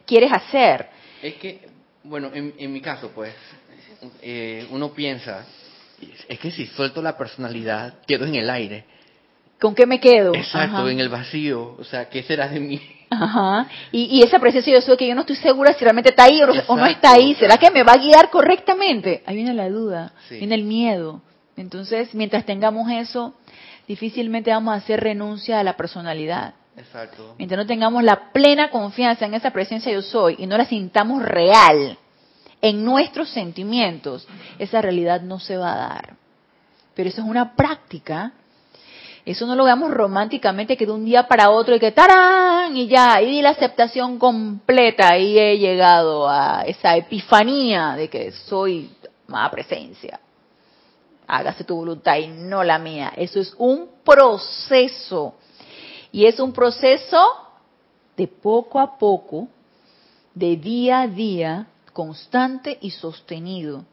[0.05, 0.87] quieres hacer.
[1.21, 1.69] Es que,
[2.03, 3.33] bueno, en, en mi caso, pues,
[4.23, 5.45] eh, uno piensa,
[6.27, 8.85] es que si suelto la personalidad, quedo en el aire.
[9.59, 10.33] ¿Con qué me quedo?
[10.33, 10.91] Exacto, Ajá.
[10.91, 11.75] en el vacío.
[11.77, 12.81] O sea, ¿qué será de mí?
[13.11, 13.67] Ajá.
[13.91, 16.41] Y, y esa presencia yo soy que yo no estoy segura si realmente está ahí
[16.41, 17.35] o, o no está ahí.
[17.35, 19.21] ¿Será que me va a guiar correctamente?
[19.27, 20.37] Ahí viene la duda, Sí.
[20.39, 21.21] viene el miedo.
[21.61, 23.35] Entonces, mientras tengamos eso,
[23.87, 26.55] difícilmente vamos a hacer renuncia a la personalidad.
[26.75, 27.35] Exacto.
[27.37, 31.21] Mientras no tengamos la plena confianza en esa presencia yo soy y no la sintamos
[31.21, 31.97] real
[32.61, 34.27] en nuestros sentimientos,
[34.59, 36.15] esa realidad no se va a dar.
[36.95, 38.33] Pero eso es una práctica.
[39.23, 42.75] Eso no lo veamos románticamente que de un día para otro y que ¡tarán!
[42.75, 48.31] y ya, y di la aceptación completa y he llegado a esa epifanía de que
[48.31, 48.89] soy
[49.27, 50.19] más presencia.
[51.33, 53.13] Hágase tu voluntad y no la mía.
[53.15, 55.33] Eso es un proceso.
[56.11, 57.17] Y es un proceso
[58.17, 59.47] de poco a poco,
[60.35, 63.85] de día a día, constante y sostenido.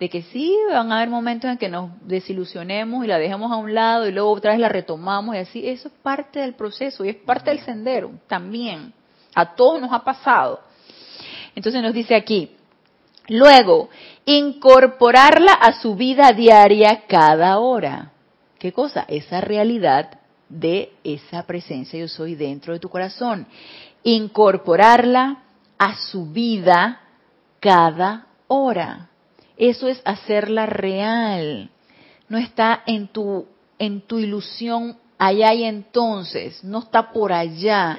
[0.00, 3.56] De que sí van a haber momentos en que nos desilusionemos y la dejemos a
[3.56, 5.68] un lado y luego otra vez la retomamos y así.
[5.68, 8.92] Eso es parte del proceso y es parte del sendero también.
[9.36, 10.58] A todos nos ha pasado.
[11.54, 12.55] Entonces nos dice aquí,
[13.28, 13.88] luego,
[14.24, 18.12] incorporarla a su vida diaria cada hora.
[18.58, 19.04] ¿Qué cosa?
[19.08, 23.46] Esa realidad de esa presencia yo soy dentro de tu corazón.
[24.02, 25.42] Incorporarla
[25.78, 27.00] a su vida
[27.60, 29.10] cada hora.
[29.56, 31.70] Eso es hacerla real.
[32.28, 33.46] No está en tu
[33.78, 37.98] en tu ilusión allá y entonces, no está por allá,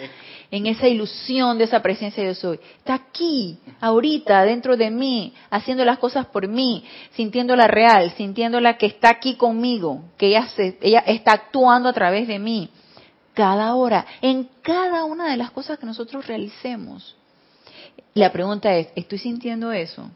[0.50, 2.60] en esa ilusión de esa presencia yo soy.
[2.78, 8.86] Está aquí, ahorita, dentro de mí, haciendo las cosas por mí, sintiéndola real, sintiéndola que
[8.86, 12.70] está aquí conmigo, que ella, se, ella está actuando a través de mí,
[13.34, 17.16] cada hora, en cada una de las cosas que nosotros realicemos.
[18.14, 20.10] La pregunta es, ¿estoy sintiendo eso?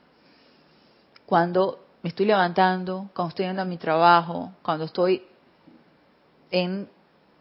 [1.26, 5.22] Cuando me estoy levantando, cuando estoy yendo a mi trabajo, cuando estoy
[6.50, 6.88] en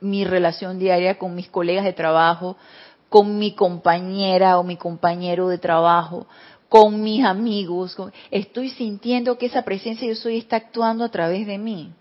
[0.01, 2.57] mi relación diaria con mis colegas de trabajo,
[3.09, 6.27] con mi compañera o mi compañero de trabajo,
[6.69, 7.97] con mis amigos,
[8.31, 11.93] estoy sintiendo que esa presencia yo soy está actuando a través de mí.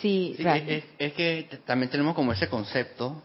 [0.00, 3.22] Sí, es, que también tenemos como ese concepto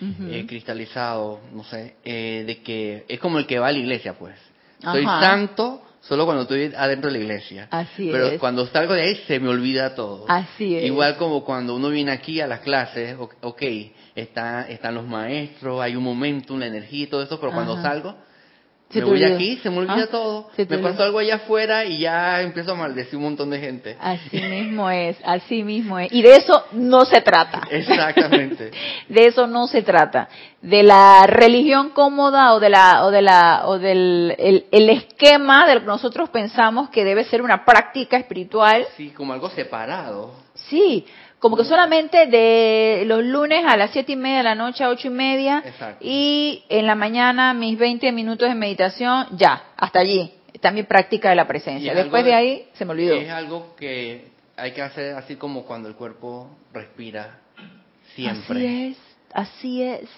[0.00, 4.14] eh, cristalizado, no sé, eh, de que es como el que va a la iglesia,
[4.14, 4.36] pues.
[4.80, 7.68] Soy santo solo cuando estoy adentro de la iglesia.
[7.70, 10.26] Así Pero cuando salgo de ahí se me olvida todo.
[10.28, 10.84] Así es.
[10.84, 13.62] Igual como cuando uno viene aquí a las clases, ok,
[14.14, 18.14] está, están los maestros, hay un momento, una energía y todo eso, pero cuando salgo
[19.00, 20.50] me voy aquí, se me olvida ah, todo.
[20.56, 23.96] Me pasó algo allá afuera y ya empiezo a maldecir un montón de gente.
[24.00, 26.12] Así mismo es, así mismo es.
[26.12, 27.62] Y de eso no se trata.
[27.70, 28.70] Exactamente.
[29.08, 30.28] de eso no se trata.
[30.62, 35.66] De la religión cómoda o de la o de la o del el, el esquema
[35.66, 38.86] del que nosotros pensamos que debe ser una práctica espiritual.
[38.96, 40.32] Sí, como algo separado.
[40.54, 41.04] Sí,
[41.44, 44.88] como que solamente de los lunes a las siete y media de la noche a
[44.88, 45.62] ocho y media
[46.00, 50.32] y en la mañana mis 20 minutos de meditación, ya, hasta allí.
[50.62, 51.94] También práctica de la presencia.
[51.94, 53.16] Después de, ahí se me olvidó.
[53.16, 57.40] Es algo que hay que hacer así como cuando el cuerpo respira
[58.14, 58.56] siempre.
[58.56, 58.98] Así es,
[59.34, 60.08] así es.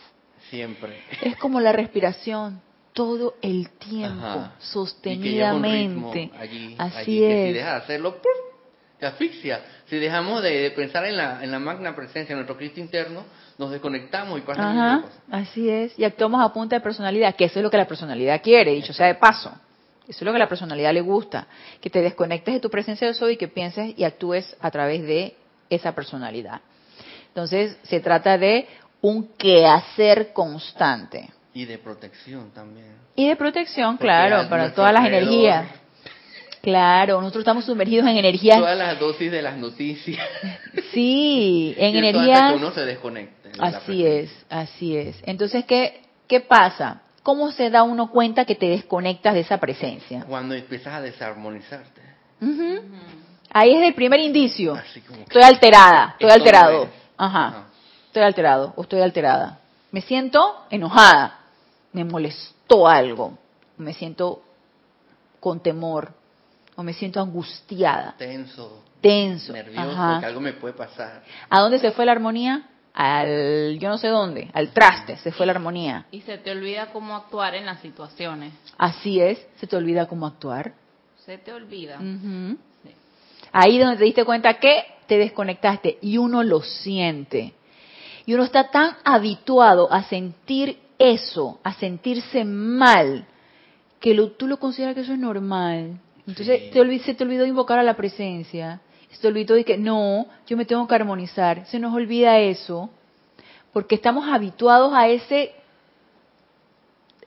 [0.48, 1.02] Siempre.
[1.22, 2.62] Es como la respiración
[2.92, 6.30] todo el tiempo, sostenidamente.
[6.78, 7.48] así es.
[7.48, 8.20] si de hacerlo,
[8.98, 9.61] te asfixia.
[9.87, 13.24] Si dejamos de, pensar en la, en la magna presencia, en nuestro Cristo interno,
[13.59, 15.18] nos desconectamos y pasan cosas.
[15.30, 18.42] Así es, y actuamos a punta de personalidad, que eso es lo que la personalidad
[18.42, 19.52] quiere, dicho sea de paso.
[20.09, 21.46] Eso es lo que a la personalidad le gusta,
[21.80, 25.02] que te desconectes de tu presencia de soy y que pienses y actúes a través
[25.02, 25.35] de
[25.68, 26.61] esa personalidad.
[27.28, 28.68] Entonces, se trata de
[29.00, 31.28] un quehacer constante.
[31.52, 32.94] Y de protección también.
[33.16, 35.66] Y de protección, claro, para todas las energías
[36.66, 38.59] Claro, nosotros estamos sumergidos en energías.
[38.59, 40.26] Todas las dosis de las noticias.
[40.92, 42.52] Sí, en energías.
[42.52, 43.52] que uno se desconecte.
[43.59, 45.16] Así es, así es.
[45.24, 47.02] Entonces, ¿qué, ¿qué pasa?
[47.22, 50.24] ¿Cómo se da uno cuenta que te desconectas de esa presencia?
[50.26, 52.00] Cuando empiezas a desarmonizarte.
[53.50, 54.76] Ahí es el primer indicio.
[54.76, 56.88] estoy alterada, estoy alterado.
[57.16, 57.66] Ajá.
[58.07, 59.61] Estoy alterado o estoy alterada.
[59.92, 61.40] Me siento enojada.
[61.92, 63.38] Me molestó algo.
[63.76, 64.42] Me siento
[65.38, 66.15] con temor
[66.76, 68.14] o me siento angustiada.
[68.18, 68.84] Tenso.
[69.00, 69.52] Tenso.
[69.52, 71.24] Nervioso, porque algo me puede pasar.
[71.48, 72.68] ¿A dónde se fue la armonía?
[72.94, 76.06] Al, yo no sé dónde, al traste, se fue la armonía.
[76.10, 78.54] Y se te olvida cómo actuar en las situaciones.
[78.78, 80.72] Así es, se te olvida cómo actuar.
[81.26, 81.98] Se te olvida.
[83.52, 87.52] Ahí donde te diste cuenta que te desconectaste y uno lo siente.
[88.24, 93.26] Y uno está tan habituado a sentir eso, a sentirse mal,
[94.00, 96.00] que lo, tú lo consideras que eso es normal.
[96.26, 98.80] Entonces te se te olvidó invocar a la presencia.
[99.10, 101.66] Se te olvidó de que no, yo me tengo que armonizar.
[101.66, 102.90] Se nos olvida eso.
[103.72, 105.52] Porque estamos habituados a ese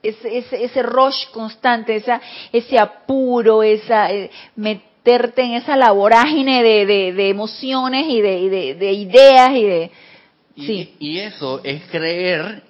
[0.02, 2.22] ese, ese, ese rush constante, esa,
[2.54, 9.52] ese apuro, esa eh, meterte en esa laborágine de, de, emociones y de, de, ideas
[9.52, 9.92] y de...
[10.56, 10.96] sí.
[11.00, 12.64] y eso es creer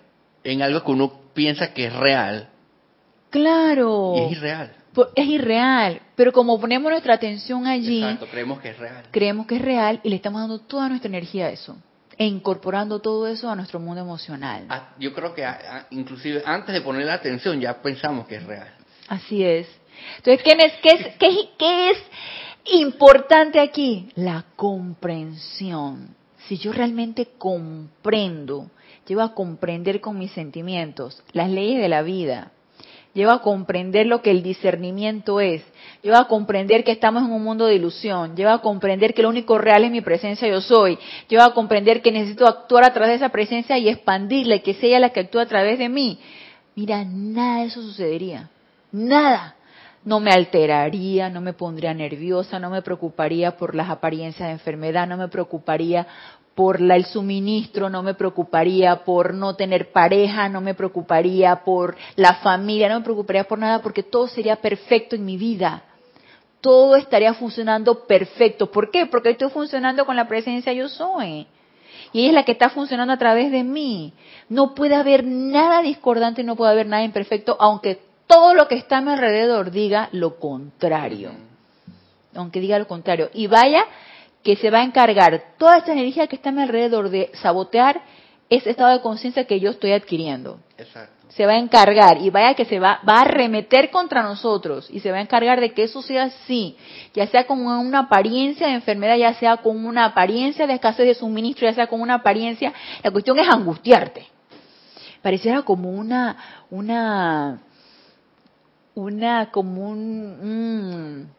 [0.43, 2.49] en algo que uno piensa que es real.
[3.29, 4.13] Claro.
[4.15, 4.78] Y es irreal
[5.15, 9.03] es irreal, pero como ponemos nuestra atención allí, creemos que es real.
[9.11, 11.77] Creemos que es real y le estamos dando toda nuestra energía a eso
[12.17, 14.65] e incorporando todo eso a nuestro mundo emocional.
[14.69, 18.35] Ah, yo creo que ah, ah, inclusive antes de poner la atención ya pensamos que
[18.35, 18.67] es real.
[19.07, 19.67] Así es.
[20.17, 21.97] Entonces, ¿qué es, qué es, qué, qué es
[22.73, 24.09] importante aquí?
[24.15, 26.15] La comprensión.
[26.47, 28.69] Si yo realmente comprendo,
[29.07, 32.51] llevo a comprender con mis sentimientos las leyes de la vida,
[33.13, 35.63] lleva a comprender lo que el discernimiento es,
[36.01, 39.29] lleva a comprender que estamos en un mundo de ilusión, lleva a comprender que lo
[39.29, 43.11] único real es mi presencia yo soy, lleva a comprender que necesito actuar a través
[43.11, 46.19] de esa presencia y expandirla, que sea ella la que actúa a través de mí.
[46.75, 48.49] Mira, nada de eso sucedería,
[48.91, 49.55] nada.
[50.05, 55.05] No me alteraría, no me pondría nerviosa, no me preocuparía por las apariencias de enfermedad,
[55.05, 56.07] no me preocuparía
[56.59, 62.33] por el suministro, no me preocuparía por no tener pareja, no me preocuparía por la
[62.33, 65.83] familia, no me preocuparía por nada porque todo sería perfecto en mi vida.
[66.59, 68.69] Todo estaría funcionando perfecto.
[68.69, 69.05] ¿Por qué?
[69.05, 71.47] Porque estoy funcionando con la presencia yo soy.
[72.11, 74.11] Y ella es la que está funcionando a través de mí.
[74.49, 78.97] No puede haber nada discordante, no puede haber nada imperfecto, aunque todo lo que está
[78.97, 81.31] a mi alrededor diga lo contrario.
[82.35, 83.29] Aunque diga lo contrario.
[83.33, 83.85] Y vaya
[84.43, 88.01] que se va a encargar toda esta energía que está a mi alrededor de sabotear
[88.49, 90.59] ese estado de conciencia que yo estoy adquiriendo.
[90.77, 91.13] Exacto.
[91.29, 95.01] se va a encargar y vaya que se va, va a arremeter contra nosotros y
[95.01, 96.75] se va a encargar de que eso sea así,
[97.13, 101.13] ya sea con una apariencia de enfermedad, ya sea con una apariencia de escasez de
[101.13, 102.73] suministro, ya sea con una apariencia,
[103.03, 104.25] la cuestión es angustiarte.
[105.21, 106.37] Pareciera como una,
[106.69, 107.61] una,
[108.95, 111.29] una, como un,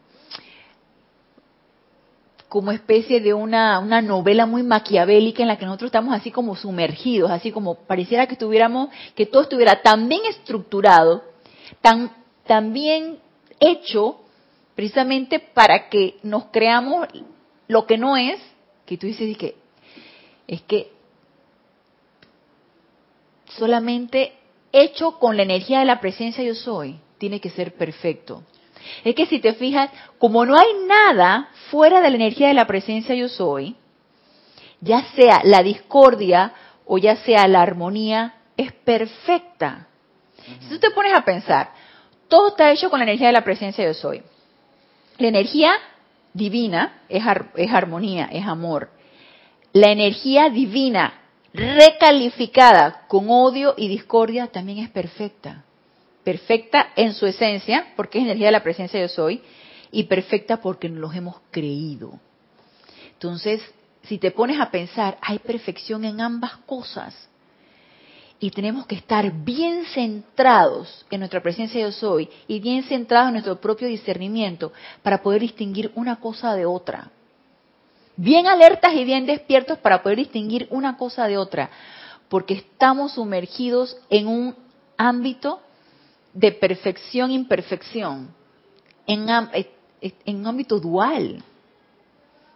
[2.51, 6.57] como especie de una, una novela muy maquiavélica en la que nosotros estamos así como
[6.57, 11.23] sumergidos, así como pareciera que estuviéramos, que todo estuviera tan bien estructurado,
[11.79, 12.11] tan,
[12.45, 13.19] tan bien
[13.57, 14.19] hecho,
[14.75, 17.07] precisamente para que nos creamos
[17.69, 18.37] lo que no es,
[18.85, 19.55] que tú dices que
[20.45, 20.91] es que
[23.57, 24.33] solamente
[24.73, 28.43] hecho con la energía de la presencia yo soy, tiene que ser perfecto.
[29.03, 32.67] Es que si te fijas, como no hay nada fuera de la energía de la
[32.67, 33.75] presencia yo soy,
[34.79, 36.53] ya sea la discordia
[36.85, 39.87] o ya sea la armonía, es perfecta.
[40.61, 41.71] Si tú te pones a pensar,
[42.27, 44.23] todo está hecho con la energía de la presencia yo soy.
[45.17, 45.73] La energía
[46.33, 47.23] divina es,
[47.55, 48.89] es armonía, es amor.
[49.73, 51.13] La energía divina
[51.53, 55.63] recalificada con odio y discordia también es perfecta
[56.23, 59.41] perfecta en su esencia, porque es energía de la presencia yo soy,
[59.91, 62.19] y perfecta porque nos los hemos creído.
[63.13, 63.61] Entonces,
[64.03, 67.27] si te pones a pensar, hay perfección en ambas cosas.
[68.39, 73.33] Y tenemos que estar bien centrados en nuestra presencia yo soy y bien centrados en
[73.33, 77.11] nuestro propio discernimiento para poder distinguir una cosa de otra.
[78.15, 81.69] Bien alertas y bien despiertos para poder distinguir una cosa de otra.
[82.29, 84.55] Porque estamos sumergidos en un
[84.97, 85.61] ámbito
[86.33, 88.33] de perfección imperfección
[89.05, 89.69] en, eh,
[90.01, 91.43] eh, en un ámbito dual.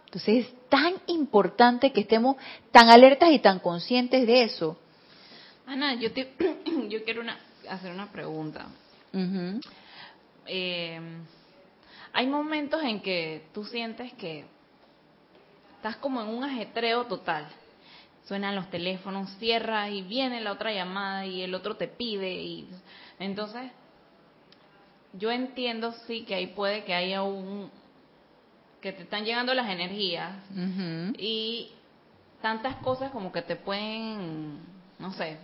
[0.06, 2.38] Entonces es tan importante que estemos
[2.72, 4.78] tan alertas y tan conscientes de eso.
[5.66, 6.34] Ana, yo, te,
[6.90, 7.38] yo quiero una,
[7.70, 8.68] hacer una pregunta.
[10.48, 11.00] Eh,
[12.14, 14.46] hay momentos en que tú sientes que
[15.76, 17.48] estás como en un ajetreo total.
[18.28, 22.68] Suenan los teléfonos, cierras y viene la otra llamada y el otro te pide y
[23.20, 23.72] entonces,
[25.14, 27.70] yo entiendo sí que ahí puede que haya un
[28.82, 30.32] que te están llegando las energías
[31.18, 31.72] y
[32.42, 34.60] tantas cosas como que te pueden,
[35.00, 35.40] no sé,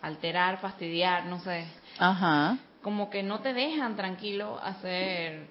[0.00, 1.66] alterar, fastidiar, no sé.
[1.98, 2.58] Ajá.
[2.82, 5.48] Como que no te dejan tranquilo hacer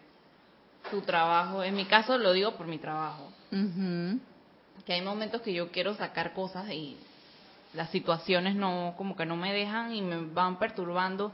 [0.89, 1.63] tu trabajo.
[1.63, 3.33] En mi caso lo digo por mi trabajo.
[4.85, 6.97] Que hay momentos que yo quiero sacar cosas y
[7.73, 11.31] las situaciones no como que no me dejan y me van perturbando.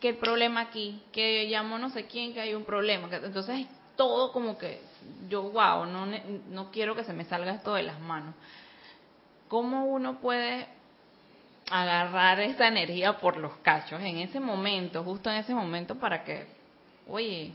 [0.00, 4.32] Que el problema aquí que llamo no sé quién que hay un problema entonces todo
[4.32, 4.80] como que
[5.28, 8.34] yo wow no no quiero que se me salga esto de las manos.
[9.48, 10.66] Cómo uno puede
[11.70, 16.46] agarrar esa energía por los cachos en ese momento justo en ese momento para que
[17.08, 17.52] oye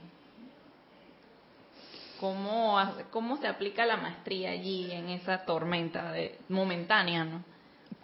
[2.20, 2.78] cómo
[3.12, 7.56] cómo se aplica la maestría allí en esa tormenta de momentánea no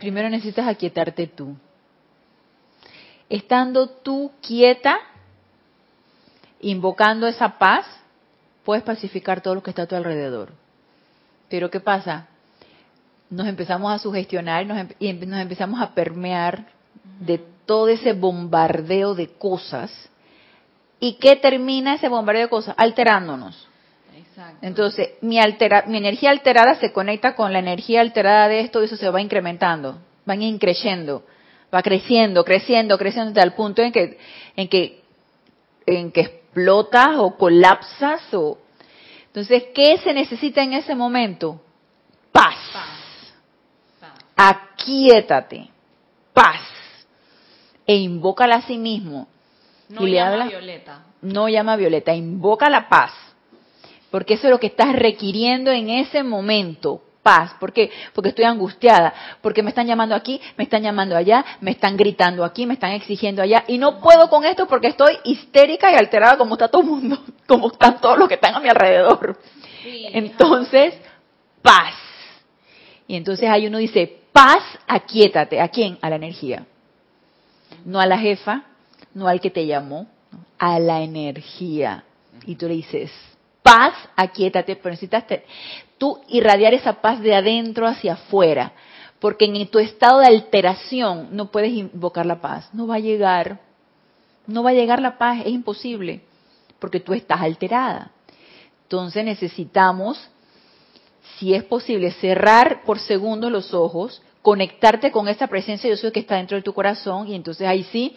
[0.02, 1.56] primero necesitas aquietarte tú.
[3.30, 4.98] Estando tú quieta,
[6.60, 7.86] invocando esa paz,
[8.66, 10.54] puedes pacificar todo lo que está a tu alrededor.
[11.50, 12.28] Pero ¿qué pasa?
[13.30, 14.64] Nos empezamos a sugestionar
[15.00, 16.66] y nos empezamos a permear
[17.20, 19.92] de todo ese bombardeo de cosas.
[21.00, 22.74] ¿Y qué termina ese bombardeo de cosas?
[22.76, 23.68] Alterándonos.
[24.62, 28.86] Entonces, mi, altera, mi energía alterada se conecta con la energía alterada de esto y
[28.86, 31.24] eso se va incrementando, van increciendo,
[31.74, 34.18] va creciendo, creciendo, creciendo hasta el punto en que,
[34.56, 35.02] en que,
[35.86, 38.58] en que explotas o colapsas o,
[39.28, 41.62] entonces, ¿qué se necesita en ese momento?
[42.34, 42.58] Paz.
[42.74, 44.14] paz.
[44.36, 45.70] Aquíétate.
[46.34, 46.60] Paz.
[47.88, 49.30] E invócala a sí mismo.
[49.88, 51.06] No llama Violeta.
[51.22, 53.14] No llama Violeta, invoca la paz
[54.12, 57.02] porque eso es lo que estás requiriendo en ese momento.
[57.24, 57.92] Paz, ¿por qué?
[58.14, 62.44] Porque estoy angustiada, porque me están llamando aquí, me están llamando allá, me están gritando
[62.44, 66.36] aquí, me están exigiendo allá, y no puedo con esto porque estoy histérica y alterada
[66.38, 69.40] como está todo el mundo, como están todos los que están a mi alrededor.
[69.86, 70.96] entonces,
[71.62, 71.94] paz.
[73.08, 75.62] Y entonces ahí uno dice, paz, aquíétate.
[75.62, 76.00] ¿A quién?
[76.02, 76.66] A la energía.
[77.86, 78.64] No a la jefa,
[79.14, 80.08] no al que te llamó,
[80.58, 82.04] a la energía.
[82.46, 83.12] Y tú le dices,
[83.64, 85.26] paz, aquíétate, pero necesitas
[85.98, 88.74] tú irradiar esa paz de adentro hacia afuera,
[89.20, 93.60] porque en tu estado de alteración no puedes invocar la paz, no va a llegar,
[94.48, 96.22] no va a llegar la paz, es imposible,
[96.80, 98.12] porque tú estás alterada.
[98.84, 100.32] Entonces necesitamos
[101.38, 106.20] si es posible, cerrar por segundos los ojos, conectarte con esa presencia yo soy que
[106.20, 108.16] está dentro de tu corazón y entonces ahí sí,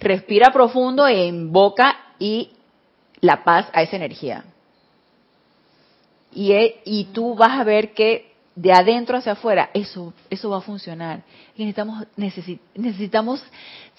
[0.00, 2.50] respira profundo e invoca y
[3.20, 4.44] la paz a esa energía.
[6.32, 10.58] Y, e, y tú vas a ver que de adentro hacia afuera eso, eso va
[10.58, 11.22] a funcionar.
[11.56, 12.06] Y necesitamos,
[12.74, 13.42] necesitamos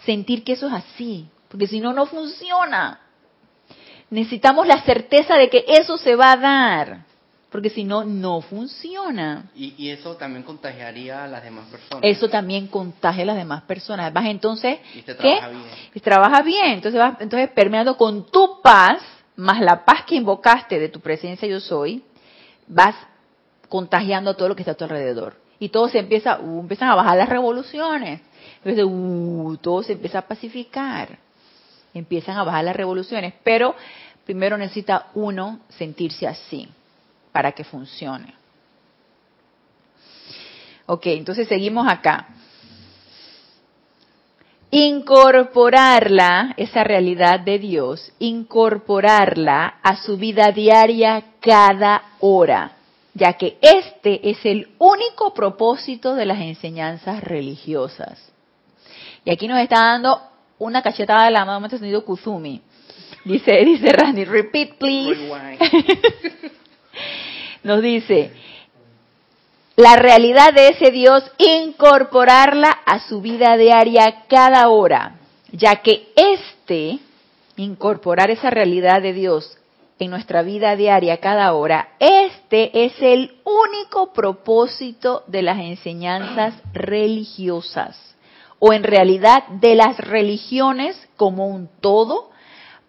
[0.06, 3.00] sentir que eso es así, porque si no, no funciona.
[4.10, 7.12] Necesitamos la certeza de que eso se va a dar
[7.52, 9.52] porque si no, no funciona.
[9.54, 12.02] Y, eso también contagiaría a las demás personas.
[12.02, 14.14] Eso también contagia a las demás personas.
[14.14, 15.56] Vas entonces, y te trabaja ¿qué?
[15.56, 15.70] bien.
[15.94, 16.72] Y trabaja bien.
[16.72, 19.02] Entonces vas entonces permeando con tu paz,
[19.36, 22.02] más la paz que invocaste de tu presencia yo soy,
[22.68, 22.96] vas
[23.70, 25.36] contagiando a todo lo que está a tu alrededor.
[25.60, 28.22] Y todo se empieza, uh, empiezan a bajar las revoluciones.
[28.64, 31.20] Entonces, uh, todo se empieza a pacificar.
[31.94, 33.34] Empiezan a bajar las revoluciones.
[33.44, 33.76] Pero
[34.26, 36.68] primero necesita uno sentirse así
[37.32, 38.34] para que funcione.
[40.88, 42.28] Ok, entonces seguimos acá.
[44.74, 52.78] Incorporarla, esa realidad de Dios, incorporarla a su vida diaria cada hora,
[53.14, 58.32] ya que este es el único propósito de las enseñanzas religiosas.
[59.26, 60.22] Y aquí nos está dando
[60.58, 62.62] una cachetada de la amado sonido Kuzumi.
[63.26, 65.30] Dice, dice Randy, repeat please.
[67.64, 68.32] nos dice,
[69.76, 75.16] la realidad de ese Dios, incorporarla a su vida diaria cada hora,
[75.52, 77.00] ya que este,
[77.56, 79.58] incorporar esa realidad de Dios
[80.00, 88.16] en nuestra vida diaria cada hora, este es el único propósito de las enseñanzas religiosas,
[88.60, 92.32] o en realidad de las religiones como un todo,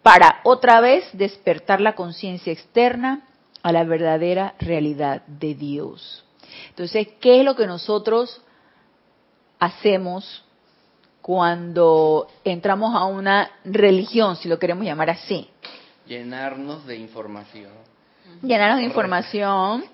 [0.01, 3.21] para otra vez despertar la conciencia externa
[3.61, 6.25] a la verdadera realidad de Dios.
[6.69, 8.41] Entonces, ¿qué es lo que nosotros
[9.59, 10.43] hacemos
[11.21, 15.49] cuando entramos a una religión, si lo queremos llamar así?
[16.05, 17.71] Llenarnos de información.
[18.41, 19.85] Llenarnos de información.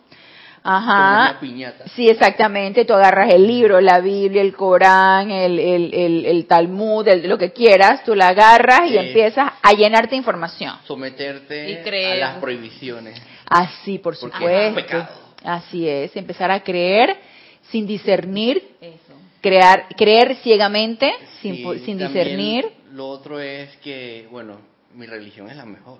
[0.63, 1.37] Ajá.
[1.39, 1.51] Como.
[1.95, 2.83] Sí, exactamente.
[2.85, 7.37] Tú agarras el libro, la Biblia, el Corán, el, el, el, el Talmud, el, lo
[7.37, 10.75] que quieras, tú la agarras y empiezas a llenarte de información.
[10.85, 13.21] Someterte Y a las prohibiciones.
[13.47, 14.79] Así, por Porque supuesto.
[14.79, 15.28] es pecado.
[15.43, 17.15] Así es, empezar a creer
[17.71, 19.13] sin discernir, Eso.
[19.41, 21.11] crear, creer ciegamente
[21.41, 22.65] sin, Sí, sin también discernir.
[22.93, 24.57] Lo otro es que, bueno,
[24.95, 25.99] mi religión es la mejor.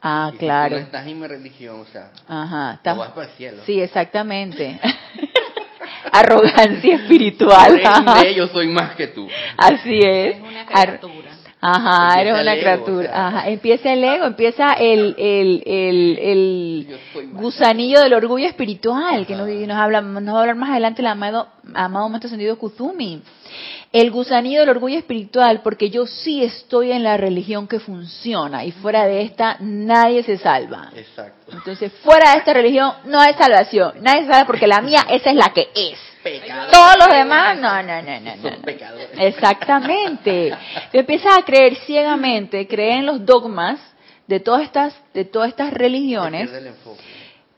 [0.00, 0.70] Ah, Y si claro.
[0.76, 3.62] tú no estás en mi religión, o sea, Ajá, no vas para el cielo.
[3.64, 4.80] Sí, exactamente.
[6.12, 7.80] Arrogancia espiritual.
[7.80, 9.28] Por ende, yo soy más que tú.
[9.56, 10.36] Así es.
[10.36, 11.33] Es una Ar- criatura.
[11.66, 13.08] Ajá, Empieza eres una criatura.
[13.08, 13.26] o sea.
[13.26, 16.98] Ajá, empieza el ego, empieza el, el, el, el
[17.32, 21.06] gusanillo del orgullo espiritual, que nos, nos, habla, nos va a hablar más adelante el
[21.08, 23.22] amado, amado Maestro Ascendido Kuzumi.
[23.94, 28.72] El gusanillo del orgullo espiritual, porque yo sí estoy en la religión que funciona y
[28.72, 30.90] fuera de esta nadie se salva.
[30.96, 31.52] Exacto.
[31.52, 33.92] Entonces, fuera de esta religión no hay salvación.
[34.00, 35.96] Nadie se salva porque la mía, esa es la que es.
[36.24, 36.72] Pecado.
[36.72, 38.62] Todos los demás, no, no, no, no, no.
[38.62, 39.10] Pecadores.
[39.16, 40.52] Exactamente.
[40.90, 43.78] Tú empiezas a creer ciegamente, creer en los dogmas
[44.26, 47.02] de todas estas, de todas estas religiones, pierde el enfoque.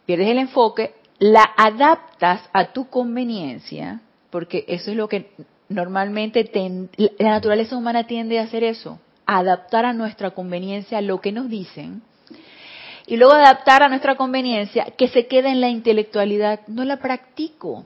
[0.04, 5.30] pierdes el enfoque, la adaptas a tu conveniencia, porque eso es lo que
[5.68, 6.50] normalmente
[7.18, 11.48] la naturaleza humana tiende a hacer eso, a adaptar a nuestra conveniencia lo que nos
[11.48, 12.02] dicen,
[13.06, 17.84] y luego adaptar a nuestra conveniencia que se quede en la intelectualidad, no la practico.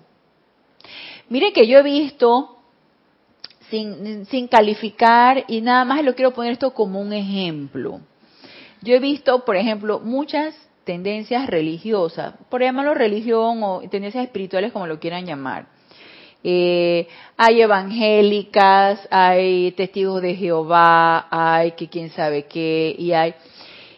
[1.28, 2.58] Mire que yo he visto,
[3.68, 8.00] sin, sin calificar, y nada más lo quiero poner esto como un ejemplo.
[8.82, 14.86] Yo he visto, por ejemplo, muchas tendencias religiosas, por llamarlo religión o tendencias espirituales como
[14.86, 15.66] lo quieran llamar.
[16.43, 23.34] Eh, hay evangélicas, hay testigos de Jehová, hay que quién sabe qué, y hay...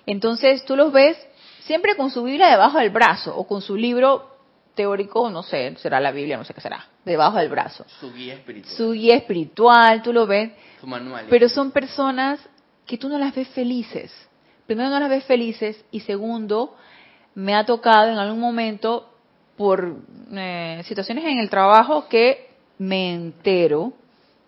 [0.07, 1.17] Entonces tú los ves
[1.61, 4.29] siempre con su Biblia debajo del brazo o con su libro
[4.75, 7.85] teórico, no sé, será la Biblia, no sé qué será, debajo del brazo.
[8.01, 8.75] Su guía espiritual.
[8.75, 11.27] Su guía espiritual, tú lo ves, Su manual.
[11.29, 12.41] pero son personas
[12.87, 14.13] que tú no las ves felices.
[14.67, 16.75] Primero no las ves felices y segundo,
[17.35, 19.12] me ha tocado en algún momento
[19.57, 19.97] por
[20.33, 22.49] eh, situaciones en el trabajo que
[22.79, 23.93] me entero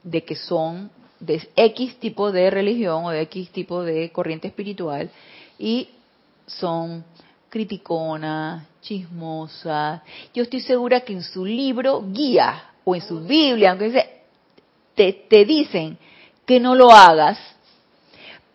[0.03, 0.91] de que son
[1.21, 5.11] de X tipo de religión o de X tipo de corriente espiritual
[5.59, 5.89] y
[6.47, 7.05] son
[7.49, 10.03] criticonas, chismosas.
[10.35, 14.11] Yo estoy segura que en su libro guía o en su Biblia, aunque dice,
[14.95, 15.97] te, te dicen
[16.45, 17.39] que no lo hagas,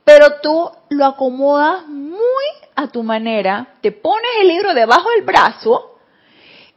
[0.03, 2.45] pero tú lo acomodas muy
[2.75, 5.88] a tu manera, te pones el libro debajo del brazo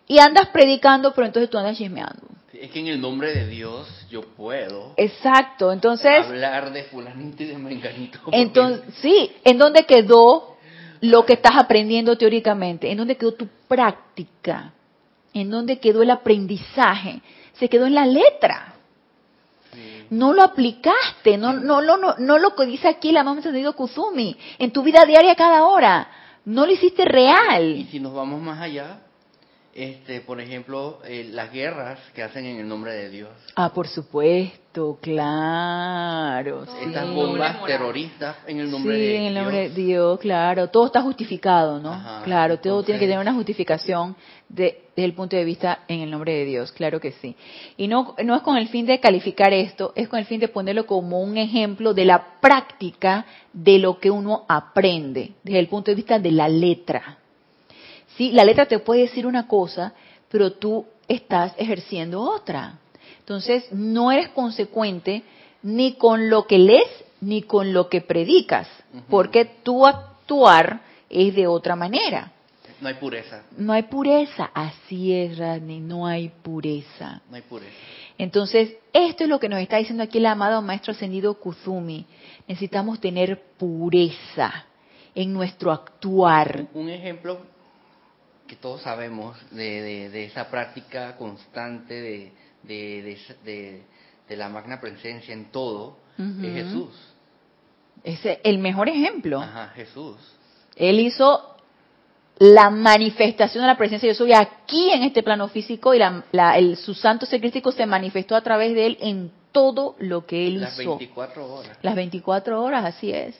[0.07, 2.23] y andas predicando, pero entonces tú andas chismeando.
[2.53, 7.47] Es que en el nombre de Dios yo puedo Exacto, entonces, hablar de fulanito y
[7.47, 8.19] de menganito.
[8.31, 10.57] entonces, sí, ¿en dónde quedó
[11.01, 12.91] lo que estás aprendiendo teóricamente?
[12.91, 14.73] ¿En dónde quedó tu práctica?
[15.35, 17.21] ¿En dónde quedó el aprendizaje?
[17.55, 18.75] Se quedó en la letra.
[19.73, 20.07] Sí.
[20.11, 23.75] No lo aplicaste, no, no, no, no, no lo que dice aquí la mamá entendido
[23.75, 26.09] Kuzumi, en tu vida diaria cada hora.
[26.45, 27.87] No lo hiciste Y real.
[27.91, 29.01] si nos vamos más allá,
[29.75, 33.31] este, por ejemplo, eh, las guerras que hacen en el nombre de Dios.
[33.57, 36.67] Ah, por supuesto, claro.
[36.67, 36.73] Sí.
[36.89, 39.43] Estas bombas terroristas en el nombre sí, de en el Dios.
[39.45, 40.69] nombre de Dios, claro.
[40.69, 41.93] Todo está justificado, ¿no?
[41.93, 44.15] Ajá, claro, todo entonces- tiene que tener una justificación
[44.49, 47.35] de- desde el punto de vista en el nombre de Dios, claro que sí.
[47.79, 50.49] Y no, no es con el fin de calificar esto, es con el fin de
[50.49, 55.91] ponerlo como un ejemplo de la práctica de lo que uno aprende, desde el punto
[55.91, 57.19] de vista de la letra.
[58.17, 59.95] Sí, la letra te puede decir una cosa,
[60.29, 62.79] pero tú estás ejerciendo otra.
[63.21, 65.23] Entonces, no eres consecuente
[65.63, 66.89] ni con lo que lees
[67.21, 68.69] ni con lo que predicas,
[69.09, 72.33] porque tu actuar es de otra manera.
[72.81, 77.23] No hay pureza, No hay pureza, así es, Radney, no hay pureza.
[77.31, 77.73] no hay pureza.
[78.19, 82.07] Entonces, esto es lo que nos está diciendo aquí el amado Maestro Ascendido Kuzumi.
[82.49, 84.65] Necesitamos tener pureza
[85.15, 86.67] en nuestro actuar.
[86.75, 87.39] Un ejemplo
[88.53, 92.33] que todos sabemos de, de- de esa práctica constante de,
[92.63, 93.19] de, de
[93.51, 93.83] de-
[94.29, 96.91] de la magna presencia en todo es Jesús.
[98.05, 99.41] Es el mejor ejemplo.
[99.41, 100.17] Ajá, Jesús.
[100.77, 101.57] Él hizo
[102.39, 106.59] la manifestación de la presencia yo soy aquí en este plano físico y la, la-
[106.59, 110.47] el, su santo ser crístico se manifestó a través de él en todo lo que
[110.47, 110.99] él Las hizo.
[110.99, 111.79] 24 horas.
[111.81, 113.35] Las 24 horas, así es.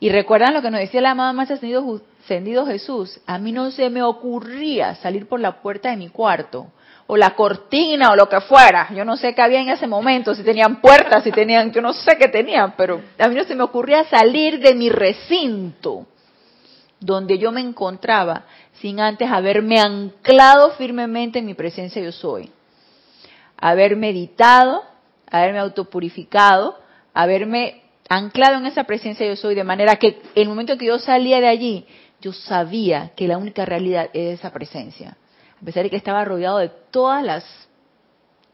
[0.00, 3.20] Y recuerdan lo que nos decía la amada más ascendido, Jesús.
[3.26, 6.68] A mí no se me ocurría salir por la puerta de mi cuarto,
[7.08, 8.92] o la cortina, o lo que fuera.
[8.94, 11.92] Yo no sé qué había en ese momento, si tenían puertas, si tenían, yo no
[11.92, 16.06] sé qué tenían, pero a mí no se me ocurría salir de mi recinto,
[17.00, 18.44] donde yo me encontraba,
[18.74, 22.50] sin antes haberme anclado firmemente en mi presencia yo soy.
[23.56, 24.84] Haber meditado,
[25.28, 26.78] haberme autopurificado,
[27.14, 30.98] haberme anclado en esa presencia yo soy, de manera que el momento en que yo
[30.98, 31.86] salía de allí,
[32.20, 35.16] yo sabía que la única realidad era esa presencia.
[35.60, 37.44] A pesar de que estaba rodeado de todas las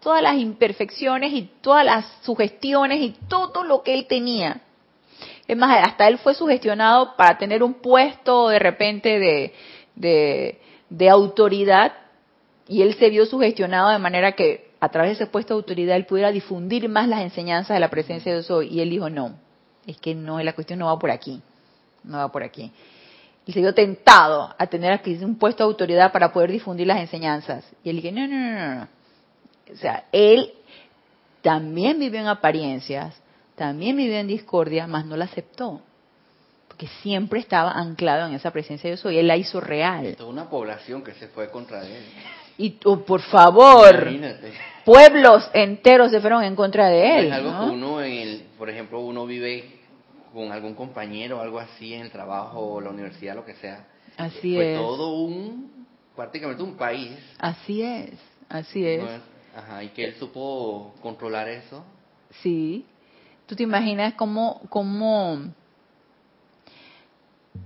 [0.00, 4.60] todas las imperfecciones y todas las sugestiones y todo lo que él tenía.
[5.48, 9.54] Es más, hasta él fue sugestionado para tener un puesto de repente de,
[9.94, 11.94] de, de autoridad
[12.68, 15.96] y él se vio sugestionado de manera que a través de ese puesto de autoridad
[15.96, 18.68] él pudiera difundir más las enseñanzas de la presencia de Dios hoy.
[18.68, 19.34] Y él dijo, no,
[19.86, 21.40] es que no, la cuestión no va por aquí,
[22.02, 22.70] no va por aquí.
[23.46, 26.98] Y se vio tentado a tener aquí un puesto de autoridad para poder difundir las
[27.00, 27.64] enseñanzas.
[27.82, 28.88] Y él dijo, no, no, no, no.
[29.72, 30.52] O sea, él
[31.40, 33.14] también vivió en apariencias,
[33.54, 35.80] también vivió en discordia, mas no la aceptó.
[36.68, 40.14] Porque siempre estaba anclado en esa presencia de Dios y él la hizo real.
[40.16, 42.04] Toda una población que se fue contra él.
[42.56, 44.52] Y oh, por favor, Imagínate.
[44.84, 47.26] pueblos enteros se fueron en contra de él.
[47.26, 47.66] es algo ¿no?
[47.66, 49.80] que uno, en el, por ejemplo, uno vive
[50.32, 53.86] con algún compañero o algo así en el trabajo o la universidad, lo que sea.
[54.16, 54.78] Así fue es.
[54.80, 57.12] todo un, prácticamente un país.
[57.38, 58.12] Así es,
[58.48, 59.02] así es.
[59.56, 61.84] Ajá, y que él supo controlar eso.
[62.42, 62.84] Sí.
[63.46, 65.52] ¿Tú te imaginas cómo, cómo,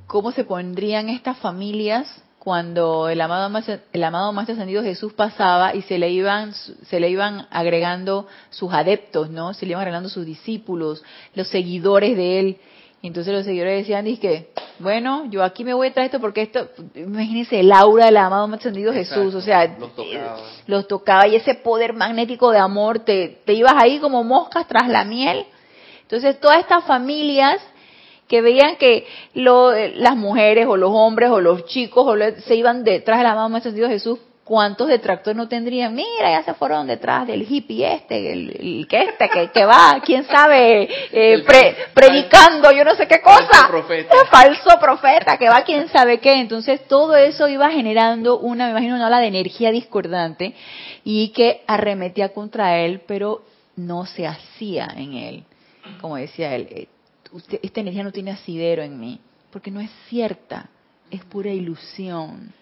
[0.06, 5.74] cómo se pondrían estas familias cuando el amado Maestro- el amado Maestro Ascendido Jesús pasaba
[5.74, 9.54] y se le iban se le iban agregando sus adeptos, ¿no?
[9.54, 11.02] Se le iban agregando sus discípulos,
[11.34, 12.56] los seguidores de él.
[13.00, 16.42] Y entonces los seguidores decían, que bueno, yo aquí me voy a traer esto porque
[16.42, 20.36] esto, imagínense el aura del amado Maestro Ascendido Jesús, o sea, Exacto, los tocaba.
[20.66, 24.88] los tocaba y ese poder magnético de amor, te, te ibas ahí como moscas tras
[24.88, 25.44] la miel.
[26.02, 27.60] Entonces todas estas familias
[28.28, 32.54] que veían que lo- las mujeres o los hombres o los chicos o lo- se
[32.54, 35.94] iban detrás del amado Maestro Ascendido Jesús, ¿cuántos detractores no tendrían?
[35.94, 40.00] Mira, ya se fueron detrás del hippie este, el, el que este, que, que va,
[40.04, 43.46] quién sabe, eh, pre- predicando, yo no sé qué cosa.
[43.46, 44.14] falso profeta.
[44.22, 46.34] El falso profeta, que va quién sabe qué.
[46.40, 50.54] Entonces todo eso iba generando una, me imagino, una ola de energía discordante
[51.04, 53.42] y que arremetía contra él, pero
[53.76, 55.44] no se hacía en él.
[56.00, 56.86] Como decía él, eh,
[57.32, 59.20] usted- esta energía no tiene asidero en mí,
[59.50, 60.68] porque no es cierta,
[61.10, 62.52] es pura ilusión.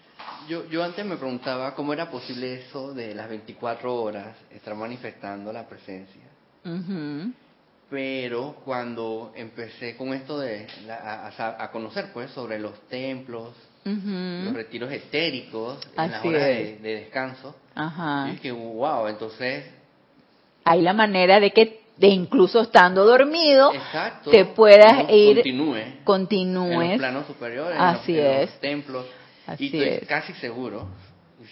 [0.47, 5.51] Yo, yo antes me preguntaba cómo era posible eso de las 24 horas estar manifestando
[5.51, 6.21] la presencia.
[6.65, 7.31] Ujú.
[7.89, 13.53] Pero cuando empecé con esto de la- a, a conocer pues sobre los templos
[13.85, 17.55] los retiros etéricos, en las horas de, de descanso.
[17.73, 18.27] Ajá.
[18.29, 19.63] Y es que, wow, entonces,
[20.65, 25.75] Hay la manera de que, de incluso estando dormido, exacto, te puedas ir- Continúe.
[25.77, 26.97] En los continúes.
[26.97, 28.49] planos superiores, Así en los, en es.
[28.51, 29.05] los templos.
[29.47, 30.07] Así y estoy es.
[30.07, 30.87] casi seguro,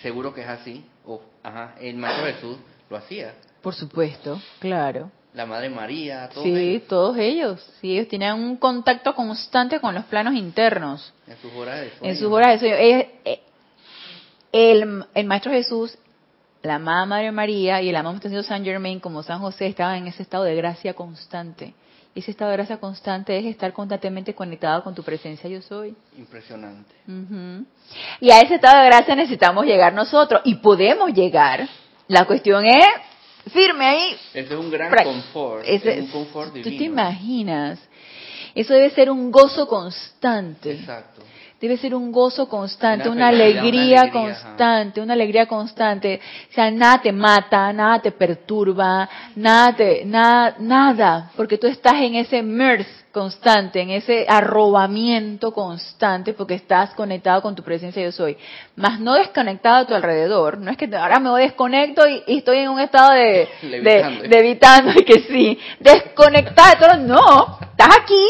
[0.02, 0.86] seguro que es así.
[1.06, 2.58] O, ajá, el Maestro Jesús
[2.90, 3.34] lo hacía.
[3.62, 5.10] Por supuesto, claro.
[5.34, 7.62] La Madre María, todos Sí, ellos, todos ellos.
[7.82, 11.14] Sí, ellos tenían un contacto constante con los planos internos.
[11.28, 12.12] en sus horas de sueño.
[12.14, 12.76] En sus horas de sueño.
[12.76, 13.42] Eh,
[14.52, 15.98] el, el Maestro Jesús,
[16.66, 20.08] la amada Madre María y el amado Maestro San Germain, como San José, estaban en
[20.08, 21.74] ese estado de gracia constante.
[22.16, 25.96] Ese estado de gracia constante es estar constantemente conectado con tu presencia yo soy.
[26.18, 26.94] Impresionante.
[28.22, 30.42] Y a ese estado de gracia necesitamos llegar nosotros.
[30.46, 31.68] Y podemos llegar.
[32.08, 32.86] La cuestión es
[33.52, 34.18] firme ahí.
[34.34, 36.78] Ese es un gran confort, ese- es un confort ¿Tú divino.
[36.78, 37.80] te imaginas?
[38.56, 40.72] Eso debe ser un gozo constante.
[40.72, 41.22] Exacto.
[41.66, 46.22] Debe ser un gozo constante, Una una, felicidad, una alegría, constante, una alegría constante.
[46.52, 51.96] O sea, nada te mata, nada te perturba, nada te, nada, nada, porque tú estás
[51.96, 58.12] en ese merge constante, en ese arrobamiento constante, porque estás conectado con tu presencia yo
[58.12, 58.38] soy.
[58.76, 60.60] Más no desconectado a tu alrededor.
[60.60, 64.22] No es que ahora me desconecto y, y estoy en un estado de, de, Levitando.
[64.22, 66.98] de evitando y que sí, desconectado.
[66.98, 68.28] No, estás aquí,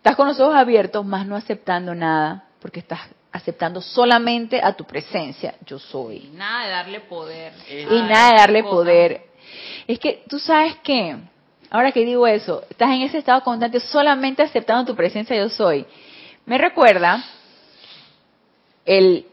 [0.00, 3.00] Estás con los ojos abiertos, más no aceptando nada, porque estás
[3.32, 6.30] aceptando solamente a tu presencia, yo Y soy.
[6.32, 7.52] nada de darle poder.
[7.68, 9.26] Y Y nada de darle poder.
[9.86, 11.16] Es que tú sabes que,
[11.68, 15.84] ahora que digo eso, estás en ese estado constante solamente aceptando tu presencia, yo soy.
[16.46, 17.22] Me recuerda
[18.86, 19.26] el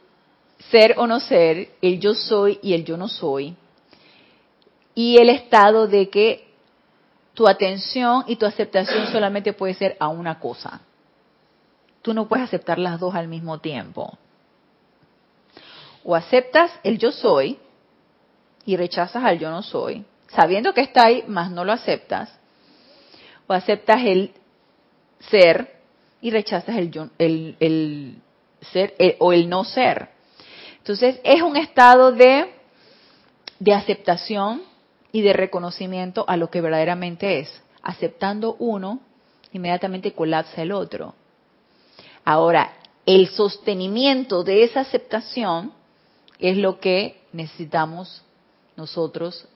[0.70, 3.56] ser o no ser, el yo soy y el yo no soy,
[4.94, 6.47] y el estado de que
[7.38, 10.82] tu atención y tu aceptación solamente puede ser a una cosa.
[12.02, 14.18] Tú no puedes aceptar las dos al mismo tiempo.
[16.04, 17.60] O aceptas el yo soy
[18.66, 22.34] y rechazas al yo no soy, sabiendo que está ahí, mas no lo aceptas.
[23.46, 24.34] O aceptas el
[25.30, 25.78] ser
[26.22, 28.16] y rechazas el, yo- el, el
[28.72, 30.10] ser eh, o el no ser.
[30.80, 32.52] Entonces es un estado de,
[33.60, 34.64] de aceptación
[35.12, 37.62] y de reconocimiento a lo que verdaderamente es.
[37.82, 39.00] Aceptando uno,
[39.54, 41.16] inmediatamente colapsa el otro.
[42.26, 42.74] Ahora,
[43.06, 45.72] el sostenimiento de esa aceptación
[46.40, 48.22] es lo que necesitamos
[48.76, 49.48] nosotros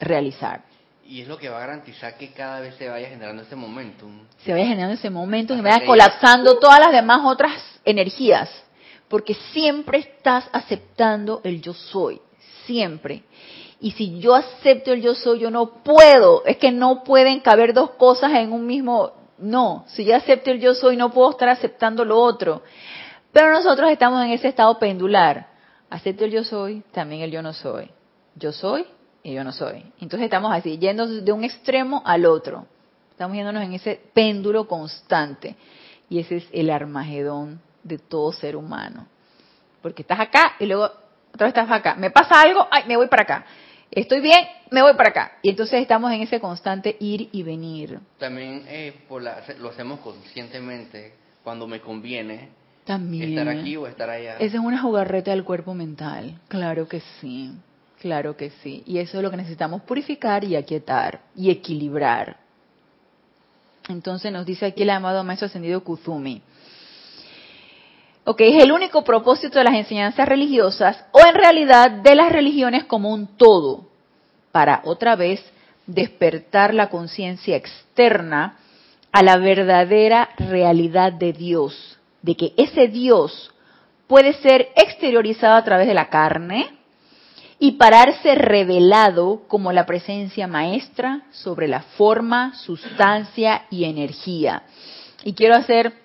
[0.00, 0.62] realizar.
[1.06, 4.26] Y es lo que va a garantizar que cada vez se vaya generando ese momentum.
[4.44, 7.52] Se vaya generando ese momento y Hasta vaya que colapsando todas las demás otras
[7.84, 8.50] energías.
[9.08, 12.20] Porque siempre estás aceptando el yo soy.
[12.66, 13.24] Siempre.
[13.82, 16.44] Y si yo acepto el yo soy, yo no puedo.
[16.46, 19.10] Es que no pueden caber dos cosas en un mismo.
[19.38, 19.84] No.
[19.88, 22.62] Si yo acepto el yo soy, no puedo estar aceptando lo otro.
[23.32, 25.48] Pero nosotros estamos en ese estado pendular.
[25.90, 27.90] Acepto el yo soy, también el yo no soy.
[28.36, 28.86] Yo soy
[29.24, 29.84] y yo no soy.
[30.00, 32.66] Entonces estamos así, yendo de un extremo al otro.
[33.10, 35.56] Estamos yéndonos en ese péndulo constante.
[36.08, 39.08] Y ese es el armagedón de todo ser humano.
[39.82, 40.84] Porque estás acá y luego
[41.34, 41.96] otra vez estás acá.
[41.96, 43.44] Me pasa algo, ay, me voy para acá.
[43.94, 44.38] Estoy bien,
[44.70, 45.32] me voy para acá.
[45.42, 48.00] Y entonces estamos en ese constante ir y venir.
[48.18, 51.12] También eh, por la- lo hacemos conscientemente
[51.44, 52.48] cuando me conviene
[52.84, 53.30] También.
[53.30, 54.36] estar aquí o estar allá.
[54.38, 56.40] Esa es una jugarreta del cuerpo mental.
[56.48, 57.52] Claro que sí.
[58.00, 58.82] Claro que sí.
[58.86, 62.38] Y eso es lo que necesitamos purificar y aquietar y equilibrar.
[63.88, 66.40] Entonces nos dice aquí el amado Maestro Ascendido Kuzumi.
[68.24, 72.84] Ok, es el único propósito de las enseñanzas religiosas o en realidad de las religiones
[72.84, 73.88] como un todo,
[74.52, 75.42] para otra vez
[75.86, 78.58] despertar la conciencia externa
[79.10, 83.52] a la verdadera realidad de Dios, de que ese Dios
[84.06, 86.68] puede ser exteriorizado a través de la carne
[87.58, 94.62] y pararse revelado como la presencia maestra sobre la forma, sustancia y energía.
[95.24, 96.01] Y quiero hacer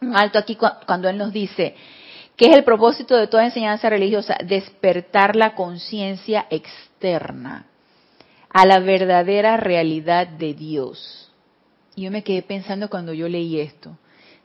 [0.00, 1.74] un alto aquí cu- cuando él nos dice
[2.36, 7.66] que es el propósito de toda enseñanza religiosa, despertar la conciencia externa
[8.50, 11.32] a la verdadera realidad de Dios.
[11.96, 13.96] Y yo me quedé pensando cuando yo leí esto,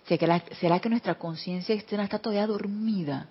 [0.08, 3.28] ¿será, que nuestra conciencia externa está todavía dormida?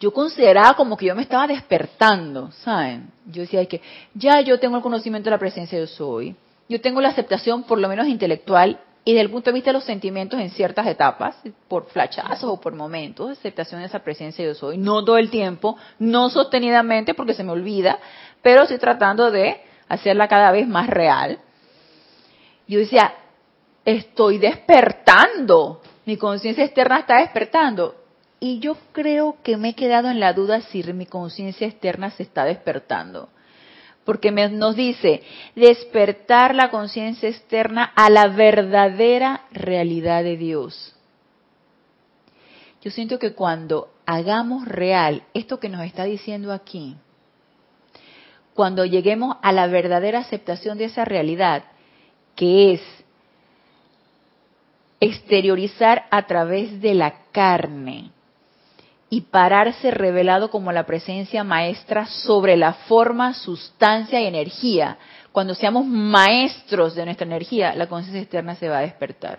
[0.00, 3.10] Yo consideraba como que yo me estaba despertando, ¿saben?
[3.26, 3.80] Yo decía que
[4.14, 6.34] ya yo tengo el conocimiento de la presencia yo soy,
[6.68, 9.74] yo tengo la aceptación por lo menos intelectual y desde el punto de vista de
[9.74, 11.36] los sentimientos en ciertas etapas,
[11.68, 15.78] por flachazos o por momentos, aceptación de esa presencia yo soy, no todo el tiempo,
[16.00, 18.00] no sostenidamente porque se me olvida,
[18.42, 21.38] pero estoy tratando de hacerla cada vez más real.
[22.66, 23.14] Yo decía,
[23.84, 27.94] estoy despertando, mi conciencia externa está despertando.
[28.40, 32.24] y yo creo que me he quedado en la duda si mi conciencia externa se
[32.24, 33.28] está despertando.
[34.06, 35.22] Porque nos dice,
[35.56, 40.94] despertar la conciencia externa a la verdadera realidad de Dios.
[42.82, 46.96] Yo siento que cuando hagamos real esto que nos está diciendo aquí,
[48.54, 51.64] cuando lleguemos a la verdadera aceptación de esa realidad,
[52.36, 52.80] que es
[55.00, 58.12] exteriorizar a través de la carne
[59.08, 64.98] y pararse revelado como la presencia maestra sobre la forma, sustancia y energía.
[65.32, 69.38] Cuando seamos maestros de nuestra energía, la conciencia externa se va a despertar.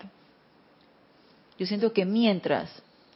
[1.57, 2.71] Yo siento que mientras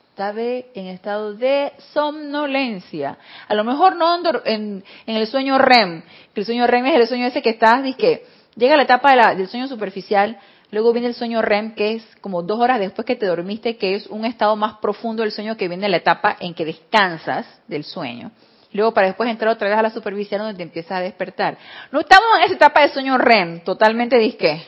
[0.09, 6.41] está en estado de somnolencia, a lo mejor no en, en, el sueño REM, que
[6.41, 8.25] el sueño REM es el sueño ese que estás, que
[8.55, 10.37] llega la etapa del sueño superficial,
[10.71, 13.95] Luego viene el sueño REM, que es como dos horas después que te dormiste, que
[13.95, 17.83] es un estado más profundo del sueño que viene la etapa en que descansas del
[17.83, 18.31] sueño.
[18.71, 21.57] Luego para después entrar otra vez a la supervisión donde te empiezas a despertar.
[21.91, 24.65] No estamos en esa etapa de sueño REM, totalmente disque,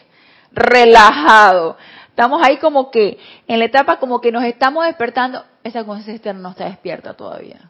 [0.52, 1.78] relajado.
[2.10, 6.42] Estamos ahí como que, en la etapa como que nos estamos despertando, esa conciencia externa
[6.42, 7.62] no está despierta todavía.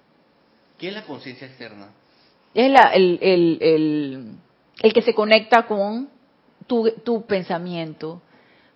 [0.80, 1.90] ¿Qué es la conciencia externa?
[2.56, 4.38] Es el, el,
[4.82, 6.10] el que se conecta con
[6.68, 8.22] tu, pensamiento,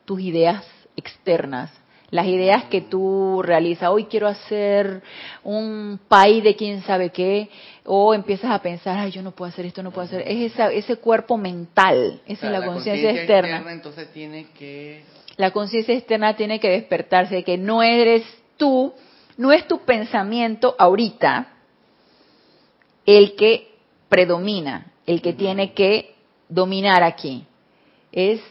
[0.05, 0.63] tus ideas
[0.95, 1.71] externas,
[2.09, 5.01] las ideas que tú realizas, hoy quiero hacer
[5.43, 7.49] un país de quién sabe qué,
[7.83, 10.71] o empiezas a pensar, ay, yo no puedo hacer esto, no puedo hacer, es esa,
[10.71, 13.71] ese cuerpo mental, esa es la, conciencia externa.
[13.71, 15.03] Entonces tiene que...
[15.35, 18.23] La conciencia externa tiene que despertarse de que no eres
[18.55, 18.93] tú,
[19.37, 21.53] no es tu pensamiento ahorita
[23.05, 23.75] el que
[24.09, 26.15] predomina, el que tiene que
[26.49, 27.45] dominar aquí
[28.17, 28.41] es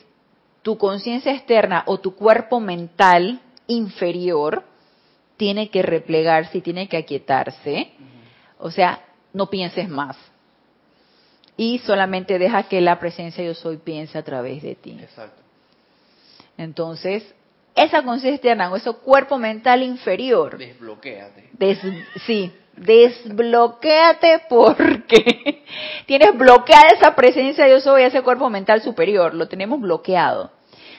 [0.63, 4.63] tu conciencia externa o tu cuerpo mental inferior
[5.37, 7.91] tiene que replegarse y tiene que aquietarse.
[8.59, 9.01] O sea,
[9.33, 10.17] no pienses más.
[11.57, 14.97] Y solamente deja que la presencia yo soy piense a través de ti.
[15.01, 15.43] Exacto.
[16.57, 17.35] Entonces,
[17.75, 20.57] esa conciencia externa o ese cuerpo mental inferior.
[20.59, 21.51] Desbloquéate.
[22.25, 25.65] sí, desbloquéate porque
[26.07, 30.51] tienes bloqueada esa presencia yo soy, ese cuerpo mental superior, lo tenemos bloqueado.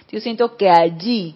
[0.10, 1.36] Yo siento que allí,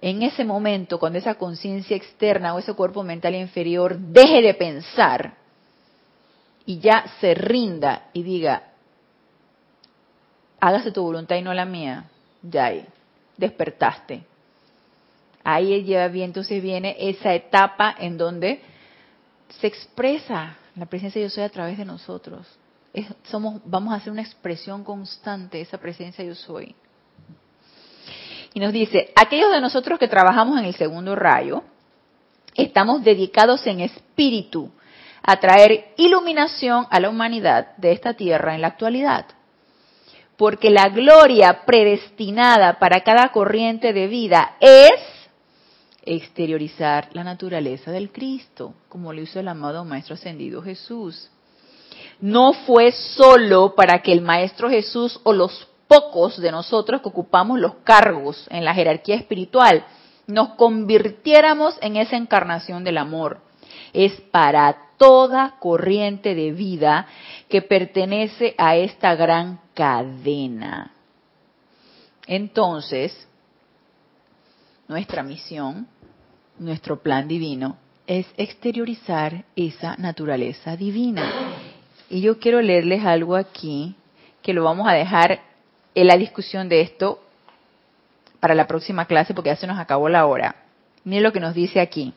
[0.00, 5.34] en ese momento, cuando esa conciencia externa o ese cuerpo mental inferior deje de pensar
[6.66, 8.62] y ya se rinda y diga,
[10.60, 12.04] hágase tu voluntad y no la mía,
[12.42, 12.72] ya
[13.36, 14.22] despertaste.
[15.44, 18.60] Ahí ya bien, entonces viene esa etapa en donde
[19.60, 22.46] se expresa la presencia de yo soy a través de nosotros.
[23.24, 26.74] somos, vamos a hacer una expresión constante de esa presencia yo soy.
[28.54, 31.62] Y nos dice, aquellos de nosotros que trabajamos en el segundo rayo,
[32.54, 34.70] estamos dedicados en espíritu
[35.22, 39.26] a traer iluminación a la humanidad de esta tierra en la actualidad.
[40.36, 44.92] Porque la gloria predestinada para cada corriente de vida es
[46.04, 51.30] exteriorizar la naturaleza del Cristo, como lo hizo el amado Maestro Ascendido Jesús.
[52.20, 57.58] No fue solo para que el Maestro Jesús o los pocos de nosotros que ocupamos
[57.58, 59.84] los cargos en la jerarquía espiritual
[60.26, 63.40] nos convirtiéramos en esa encarnación del amor.
[63.92, 67.06] Es para toda corriente de vida
[67.48, 70.92] que pertenece a esta gran cadena.
[72.26, 73.28] Entonces,
[74.88, 75.86] nuestra misión,
[76.58, 77.76] nuestro plan divino,
[78.06, 81.30] es exteriorizar esa naturaleza divina.
[82.10, 83.94] Y yo quiero leerles algo aquí,
[84.42, 85.40] que lo vamos a dejar
[85.94, 87.22] en la discusión de esto
[88.40, 90.56] para la próxima clase, porque ya se nos acabó la hora.
[91.04, 92.12] Miren lo que nos dice aquí.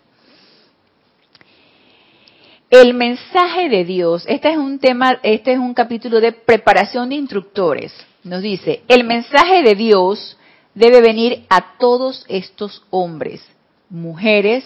[2.70, 7.16] El mensaje de Dios, este es un tema, este es un capítulo de preparación de
[7.16, 7.94] instructores.
[8.24, 10.38] Nos dice, el mensaje de Dios
[10.76, 13.42] debe venir a todos estos hombres,
[13.90, 14.66] mujeres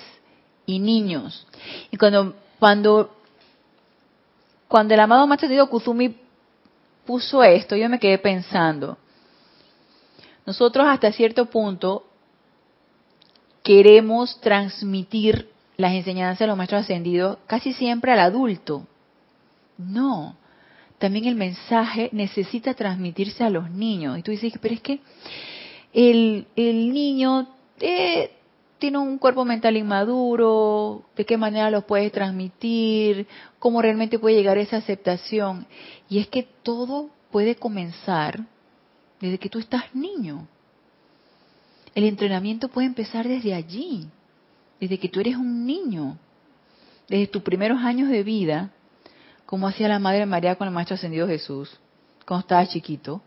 [0.65, 1.47] y niños.
[1.91, 3.15] Y cuando, cuando,
[4.67, 6.17] cuando el amado Maestro Kuzumi
[7.05, 8.97] puso esto, yo me quedé pensando,
[10.45, 12.05] nosotros hasta cierto punto
[13.63, 18.85] queremos transmitir las enseñanzas de los maestros ascendidos casi siempre al adulto.
[19.77, 20.35] No,
[20.97, 24.17] también el mensaje necesita transmitirse a los niños.
[24.17, 24.99] Y tú dices, pero es que
[25.93, 27.47] el, niño
[27.79, 28.31] eh,
[28.77, 33.27] tiene un cuerpo mental inmaduro, de qué manera lo puedes transmitir,
[33.59, 35.65] cómo realmente puede llegar a esa aceptación.
[36.09, 38.45] Y es que todo puede comenzar
[39.19, 40.47] desde que tú estás niño.
[41.95, 44.07] El entrenamiento puede empezar desde allí,
[44.79, 46.17] desde que tú eres un niño,
[47.09, 48.71] desde tus primeros años de vida,
[49.45, 51.77] como hacía la Madre María con el Maestro Ascendido Jesús,
[52.25, 53.21] cuando estaba chiquito.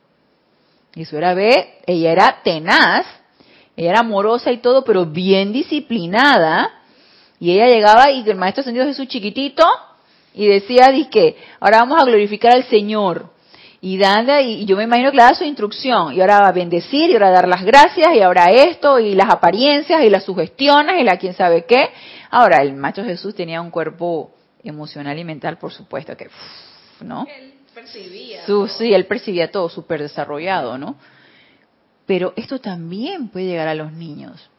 [0.95, 3.07] Eso era, ve, ella era tenaz,
[3.77, 6.71] ella era amorosa y todo, pero bien disciplinada.
[7.41, 9.65] Y ella llegaba y el Maestro Ascendido Jesús chiquitito
[10.35, 13.31] y decía, que ahora vamos a glorificar al Señor.
[13.81, 16.53] Y, dale, y yo me imagino que le da su instrucción, y ahora va a
[16.53, 21.01] bendecir, y ahora dar las gracias, y ahora esto, y las apariencias, y las sugestiones,
[21.01, 21.91] y la quién sabe qué.
[22.31, 24.31] Ahora, el macho Jesús tenía un cuerpo
[24.63, 26.29] emocional y mental, por supuesto, que,
[27.01, 27.27] ¿no?
[27.75, 28.45] Percibía.
[28.69, 30.97] sí, él percibía todo súper desarrollado, ¿no?
[32.07, 34.51] Pero esto también puede llegar a los niños.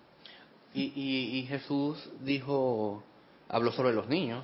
[0.73, 3.03] Y, y Jesús dijo,
[3.47, 4.43] habló sobre los niños.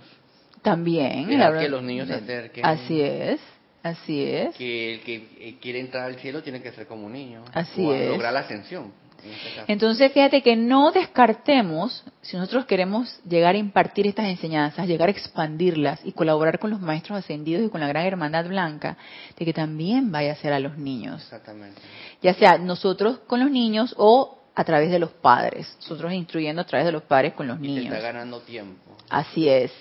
[0.61, 1.27] También.
[1.27, 2.65] que los niños se acerquen.
[2.65, 3.39] Así es,
[3.83, 4.55] así es.
[4.55, 7.43] Que el que eh, quiere entrar al cielo tiene que ser como un niño.
[7.53, 8.09] Así o es.
[8.09, 8.91] Lograr la ascensión.
[9.23, 15.09] Este Entonces, fíjate que no descartemos, si nosotros queremos llegar a impartir estas enseñanzas, llegar
[15.09, 18.97] a expandirlas y colaborar con los maestros ascendidos y con la gran hermandad blanca,
[19.37, 21.21] de que también vaya a ser a los niños.
[21.23, 21.81] Exactamente.
[22.21, 26.65] Ya sea nosotros con los niños o a través de los padres, nosotros instruyendo a
[26.65, 27.85] través de los padres con los y niños.
[27.93, 28.97] está ganando tiempo.
[29.09, 29.71] Así es.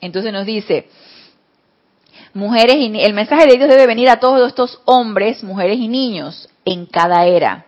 [0.00, 0.88] Entonces nos dice,
[2.34, 6.48] mujeres y el mensaje de Dios debe venir a todos estos hombres, mujeres y niños
[6.64, 7.66] en cada era,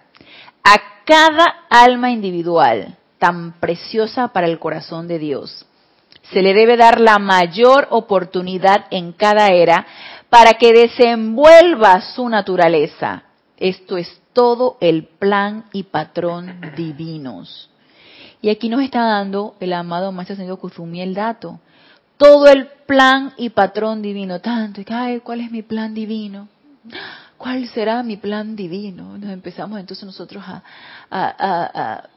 [0.62, 5.66] a cada alma individual tan preciosa para el corazón de Dios.
[6.32, 9.86] Se le debe dar la mayor oportunidad en cada era
[10.30, 13.24] para que desenvuelva su naturaleza.
[13.56, 17.70] Esto es todo el plan y patrón divinos.
[18.42, 21.60] Y aquí nos está dando el amado Maestro Señor Kuzumi el dato
[22.16, 24.40] todo el plan y patrón divino.
[24.40, 26.48] Tanto, y ay, ¿cuál es mi plan divino?
[27.36, 29.18] ¿Cuál será mi plan divino?
[29.18, 30.62] Nos empezamos entonces nosotros a,
[31.10, 32.08] a,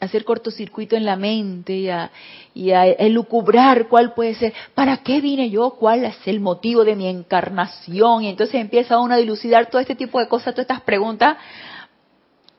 [0.00, 2.10] hacer cortocircuito en la mente y a,
[2.54, 5.70] y a elucubrar cuál puede ser, ¿para qué vine yo?
[5.70, 8.24] ¿Cuál es el motivo de mi encarnación?
[8.24, 11.36] Y entonces empieza uno a dilucidar todo este tipo de cosas, todas estas preguntas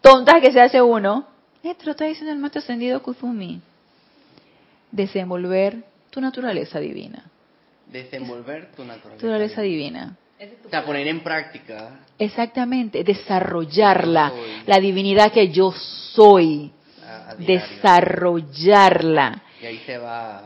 [0.03, 1.25] tontas que se hace uno.
[1.63, 3.61] Esto lo está diciendo el maestro ascendido Kuzumi.
[4.91, 7.23] Desenvolver tu naturaleza divina.
[7.87, 10.15] Desenvolver tu naturaleza, divina.
[10.65, 11.99] O sea, poner en práctica.
[12.17, 14.31] Exactamente, desarrollarla,
[14.65, 15.73] la divinidad que yo
[16.13, 16.71] soy.
[17.37, 19.41] desarrollarla.
[19.61, 20.43] Y ahí se va.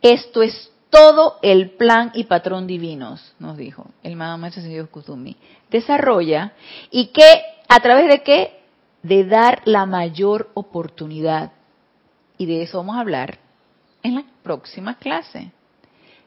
[0.00, 5.36] Esto es todo el plan y patrón divinos, nos dijo el maestro señor Kuzumi.
[5.70, 6.52] Desarrolla
[6.90, 8.60] y que a través de qué?
[9.02, 11.52] De dar la mayor oportunidad.
[12.38, 13.38] Y de eso vamos a hablar
[14.02, 15.50] en la próxima clase.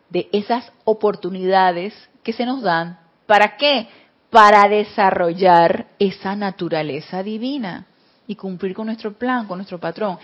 [0.10, 1.94] De esas oportunidades
[2.24, 3.00] que se nos dan.
[3.32, 3.88] ¿Para qué?
[4.30, 7.88] Para desarrollar esa naturaleza divina
[8.28, 10.18] y cumplir con nuestro plan, con nuestro patrón.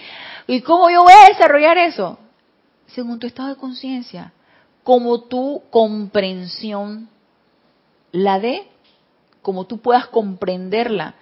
[0.46, 2.20] ¿Y cómo yo voy a desarrollar eso?
[2.88, 4.34] Según tu estado de conciencia,
[4.84, 7.08] como tu comprensión
[8.12, 8.68] la dé,
[9.42, 11.16] como tú puedas comprenderla,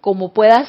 [0.00, 0.68] como puedas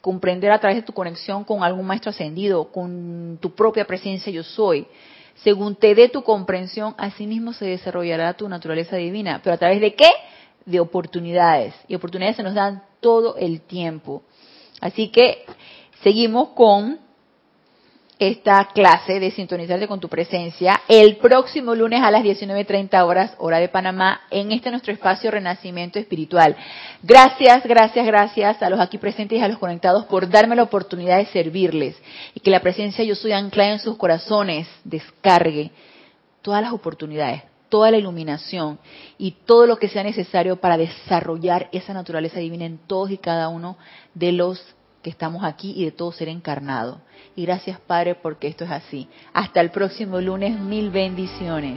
[0.00, 4.42] comprender a través de tu conexión con algún maestro ascendido, con tu propia presencia yo
[4.42, 4.88] soy.
[5.36, 9.40] Según te dé tu comprensión, así mismo se desarrollará tu naturaleza divina.
[9.42, 10.08] ¿Pero a través de qué?
[10.66, 11.74] De oportunidades.
[11.88, 14.22] Y oportunidades se nos dan todo el tiempo.
[14.80, 15.44] Así que
[16.02, 16.98] seguimos con
[18.20, 23.58] esta clase de sintonizarte con tu presencia el próximo lunes a las 19.30 horas, hora
[23.58, 26.54] de Panamá, en este nuestro espacio Renacimiento Espiritual.
[27.02, 31.16] Gracias, gracias, gracias a los aquí presentes y a los conectados por darme la oportunidad
[31.16, 31.96] de servirles
[32.34, 35.70] y que la presencia yo soy anclada en sus corazones, descargue
[36.42, 38.78] todas las oportunidades, toda la iluminación
[39.16, 43.48] y todo lo que sea necesario para desarrollar esa naturaleza divina en todos y cada
[43.48, 43.78] uno
[44.12, 44.62] de los
[45.02, 47.00] que estamos aquí y de todo ser encarnado.
[47.36, 49.08] Y gracias Padre porque esto es así.
[49.32, 51.68] Hasta el próximo lunes, mil bendiciones.